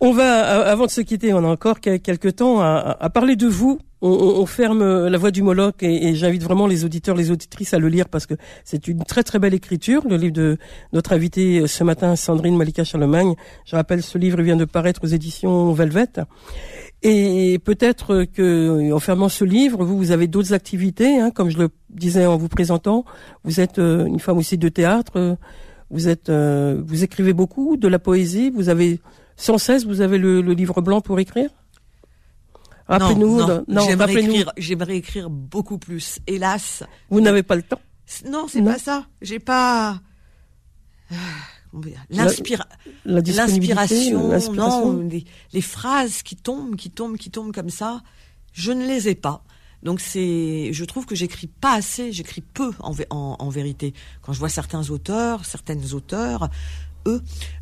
on 0.00 0.12
va, 0.12 0.44
a- 0.44 0.70
avant 0.70 0.86
de 0.86 0.90
se 0.90 1.00
quitter, 1.00 1.32
on 1.32 1.38
a 1.38 1.48
encore 1.48 1.80
quel- 1.80 2.00
quelques 2.00 2.36
temps 2.36 2.60
à, 2.60 3.10
parler 3.12 3.36
de 3.36 3.46
vous. 3.46 3.78
On, 4.06 4.44
ferme 4.44 4.82
euh, 4.82 5.08
la 5.08 5.16
voix 5.16 5.30
du 5.30 5.42
Moloch 5.42 5.82
et, 5.82 6.14
j'invite 6.14 6.42
vraiment 6.42 6.66
les 6.66 6.84
auditeurs, 6.84 7.16
les 7.16 7.30
auditrices 7.30 7.72
à 7.72 7.78
le 7.78 7.88
lire 7.88 8.10
parce 8.10 8.26
que 8.26 8.34
c'est 8.62 8.86
une 8.86 9.02
très 9.02 9.22
très 9.22 9.38
belle 9.38 9.54
écriture. 9.54 10.02
Le 10.06 10.16
livre 10.16 10.34
de 10.34 10.58
notre 10.92 11.14
invitée 11.14 11.60
euh, 11.60 11.66
ce 11.66 11.84
matin, 11.84 12.14
Sandrine 12.14 12.54
Malika 12.54 12.84
Charlemagne. 12.84 13.34
Je 13.64 13.76
rappelle, 13.76 14.02
ce 14.02 14.18
livre 14.18 14.42
vient 14.42 14.56
de 14.56 14.66
paraître 14.66 15.04
aux 15.04 15.06
éditions 15.06 15.72
Velvet. 15.72 16.08
Et 17.02 17.58
peut-être 17.64 18.24
que 18.24 18.92
en 18.92 18.98
fermant 18.98 19.30
ce 19.30 19.44
livre, 19.44 19.84
vous, 19.84 19.96
vous 19.96 20.10
avez 20.10 20.26
d'autres 20.26 20.52
activités, 20.52 21.18
hein, 21.18 21.30
comme 21.30 21.48
je 21.48 21.56
le 21.56 21.68
disais 21.88 22.26
en 22.26 22.36
vous 22.36 22.48
présentant. 22.48 23.06
Vous 23.42 23.58
êtes 23.60 23.78
euh, 23.78 24.04
une 24.04 24.20
femme 24.20 24.36
aussi 24.36 24.58
de 24.58 24.68
théâtre. 24.68 25.12
euh, 25.16 25.34
vous 25.90 26.08
êtes, 26.08 26.28
euh, 26.28 26.78
vous 26.84 27.04
écrivez 27.04 27.32
beaucoup 27.32 27.76
de 27.78 27.88
la 27.88 27.98
poésie. 27.98 28.50
Vous 28.50 28.68
avez 28.68 29.00
sans 29.36 29.58
cesse, 29.58 29.84
vous 29.84 30.00
avez 30.00 30.18
le, 30.18 30.40
le 30.42 30.52
livre 30.52 30.80
blanc 30.80 31.00
pour 31.00 31.18
écrire? 31.18 31.50
Rappelez-nous. 32.86 33.38
non, 33.38 33.46
de- 33.46 33.64
non, 33.68 33.82
j'aimerais 33.86 34.14
écrire, 34.22 34.52
j'aimerais 34.58 34.96
écrire 34.96 35.30
beaucoup 35.30 35.78
plus. 35.78 36.18
Hélas, 36.26 36.82
Vous 37.10 37.20
n'avez 37.20 37.42
pas 37.42 37.56
le 37.56 37.62
temps? 37.62 37.80
Non, 38.26 38.46
c'est 38.48 38.60
Non. 38.60 38.72
pas 38.72 38.78
ça. 38.78 39.06
J'ai 39.22 39.38
pas 39.38 40.00
l'inspira- 42.10 42.68
La 43.04 43.20
disponibilité, 43.20 43.74
l'inspiration, 43.74 44.52
non, 44.52 45.00
les, 45.08 45.24
les 45.52 45.60
phrases 45.60 46.22
qui 46.22 46.36
tombent, 46.36 46.76
qui 46.76 46.90
tombent, 46.90 47.16
qui 47.16 47.30
tombent 47.30 47.52
comme 47.52 47.70
ça, 47.70 48.02
je 48.52 48.70
ne 48.72 48.86
les 48.86 49.08
ai 49.08 49.14
pas. 49.14 49.42
Donc 49.82 50.00
c'est, 50.00 50.70
je 50.72 50.84
trouve 50.84 51.04
que 51.04 51.14
j'écris 51.14 51.46
pas 51.48 51.74
assez, 51.74 52.12
j'écris 52.12 52.40
peu 52.42 52.70
en, 52.80 52.94
en 53.38 53.48
vérité. 53.50 53.92
Quand 54.22 54.32
je 54.32 54.38
vois 54.38 54.48
certains 54.48 54.88
auteurs, 54.90 55.44
certaines 55.44 55.92
auteurs, 55.92 56.48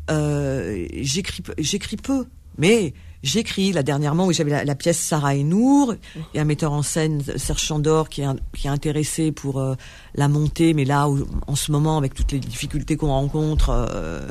euh, 0.09 0.87
j'écris, 1.01 1.43
j'écris 1.57 1.97
peu, 1.97 2.25
mais 2.57 2.93
j'écris. 3.23 3.71
Là 3.71 3.81
dernièrement, 3.81 4.27
oui, 4.27 4.33
j'avais 4.33 4.63
la, 4.63 4.75
pièce 4.75 4.99
Sarah 4.99 5.35
et 5.35 5.43
Nour, 5.43 5.95
et 6.33 6.39
un 6.39 6.45
metteur 6.45 6.73
en 6.73 6.83
scène 6.83 7.23
Serge 7.37 7.61
Chandor 7.61 8.09
qui 8.09 8.21
est, 8.21 8.27
qui 8.55 8.67
est 8.67 8.69
intéressé 8.69 9.31
pour 9.31 9.59
euh, 9.59 9.75
la 10.15 10.27
montée, 10.27 10.73
mais 10.73 10.85
là 10.85 11.09
où, 11.09 11.25
en 11.47 11.55
ce 11.55 11.71
moment 11.71 11.97
avec 11.97 12.13
toutes 12.13 12.31
les 12.31 12.39
difficultés 12.39 12.97
qu'on 12.97 13.07
rencontre. 13.07 13.69
euh, 13.69 14.27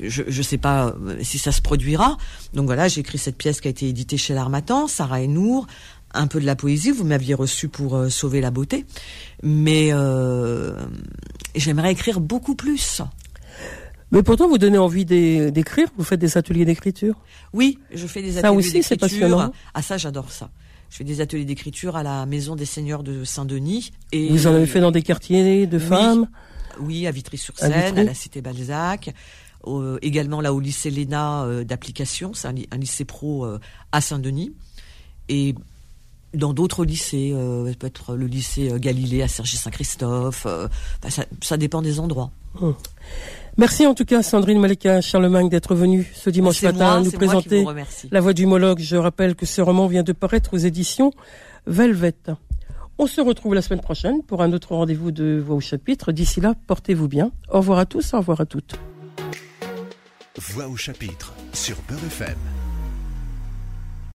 je 0.00 0.22
ne 0.22 0.42
sais 0.42 0.58
pas 0.58 0.88
euh, 0.88 1.16
si 1.22 1.38
ça 1.38 1.50
se 1.50 1.60
produira. 1.60 2.16
Donc 2.54 2.66
voilà, 2.66 2.86
j'ai 2.86 3.00
écrit 3.00 3.18
cette 3.18 3.36
pièce 3.36 3.60
qui 3.60 3.66
a 3.66 3.70
été 3.70 3.88
éditée 3.88 4.16
chez 4.16 4.32
l'Armatan, 4.32 4.86
Sarah 4.86 5.22
et 5.22 5.26
Nour, 5.26 5.66
un 6.14 6.28
peu 6.28 6.40
de 6.40 6.46
la 6.46 6.54
poésie. 6.54 6.92
Vous 6.92 7.02
m'aviez 7.02 7.34
reçu 7.34 7.68
pour 7.68 8.04
sauver 8.08 8.40
la 8.40 8.52
beauté, 8.52 8.86
mais 9.42 9.90
j'aimerais 11.56 11.90
écrire 11.92 12.20
beaucoup 12.20 12.54
plus. 12.54 13.02
Mais 14.10 14.22
pourtant, 14.22 14.48
vous 14.48 14.58
donnez 14.58 14.78
envie 14.78 15.04
d'é- 15.04 15.50
d'écrire. 15.50 15.88
Vous 15.98 16.04
faites 16.04 16.20
des 16.20 16.38
ateliers 16.38 16.64
d'écriture. 16.64 17.14
Oui, 17.52 17.78
je 17.92 18.06
fais 18.06 18.22
des 18.22 18.32
Ça 18.32 18.38
ateliers 18.40 18.56
aussi, 18.56 18.82
c'est 18.82 18.96
d'écriture. 18.96 19.20
passionnant. 19.28 19.52
Ah 19.74 19.82
ça, 19.82 19.96
j'adore 19.98 20.30
ça. 20.30 20.50
Je 20.90 20.96
fais 20.96 21.04
des 21.04 21.20
ateliers 21.20 21.44
d'écriture 21.44 21.96
à 21.96 22.02
la 22.02 22.24
Maison 22.24 22.56
des 22.56 22.64
Seigneurs 22.64 23.02
de 23.02 23.22
Saint-Denis. 23.24 23.90
Et 24.12 24.28
Vous 24.30 24.46
en 24.46 24.54
avez 24.54 24.66
fait 24.66 24.80
dans 24.80 24.90
des 24.90 25.02
quartiers 25.02 25.66
de 25.66 25.76
Oui. 25.76 25.84
femmes. 25.84 26.28
Oui, 26.80 27.04
à 27.06 27.10
À 27.10 27.12
Vitry-sur-Seine, 27.12 27.72
Vitry. 27.72 28.00
à, 28.00 28.04
la 28.04 28.14
Cité 28.14 28.40
Balzac. 28.40 29.12
euh, 29.66 29.98
également 30.00 30.40
là 30.40 30.54
au 30.54 30.60
lycée 30.60 30.88
Léna 30.90 31.42
euh, 31.42 31.64
d'application, 31.64 32.32
c'est 32.32 32.48
un, 32.48 32.52
ly- 32.52 32.68
un 32.70 32.78
lycée 32.78 33.04
pro 33.04 33.44
euh, 33.44 33.58
à 33.92 34.00
Saint-Denis. 34.00 34.52
Et 35.28 35.54
dans 36.32 36.54
d'autres 36.54 36.84
lycées, 36.86 37.32
euh, 37.34 37.64
peut-être 37.78 38.14
le 38.14 38.26
lycée 38.26 38.72
Galilée 38.78 39.20
à 39.20 39.28
Cergy-Saint-Christophe. 39.28 40.44
euh, 40.46 40.68
bah, 41.02 41.10
ça, 41.10 41.26
ça 41.42 41.56
dépend 41.58 41.82
des 41.82 42.00
endroits. 42.00 42.30
Merci 43.58 43.86
en 43.86 43.94
tout 43.94 44.04
cas, 44.04 44.22
Sandrine 44.22 44.60
Malika 44.60 45.00
Charlemagne, 45.00 45.48
d'être 45.48 45.74
venue 45.74 46.08
ce 46.14 46.30
dimanche 46.30 46.62
matin 46.62 47.00
moi, 47.00 47.00
nous 47.00 47.10
présenter. 47.10 47.66
La 48.12 48.20
Voix 48.20 48.32
du 48.32 48.46
Moloch. 48.46 48.78
Je 48.78 48.94
rappelle 48.96 49.34
que 49.34 49.46
ce 49.46 49.60
roman 49.60 49.88
vient 49.88 50.04
de 50.04 50.12
paraître 50.12 50.54
aux 50.54 50.58
éditions 50.58 51.12
Velvet. 51.66 52.14
On 52.98 53.08
se 53.08 53.20
retrouve 53.20 53.54
la 53.54 53.62
semaine 53.62 53.80
prochaine 53.80 54.22
pour 54.22 54.42
un 54.42 54.52
autre 54.52 54.76
rendez-vous 54.76 55.10
de 55.10 55.42
Voix 55.44 55.56
au 55.56 55.60
chapitre. 55.60 56.12
D'ici 56.12 56.40
là, 56.40 56.54
portez-vous 56.68 57.08
bien. 57.08 57.32
Au 57.50 57.58
revoir 57.58 57.80
à 57.80 57.86
tous, 57.86 58.14
au 58.14 58.18
revoir 58.18 58.40
à 58.40 58.46
toutes. 58.46 58.76
Voix 60.38 60.68
au 60.68 60.76
chapitre 60.76 61.34
sur 61.52 61.76
Beurre 61.88 62.04
FM. 62.06 62.57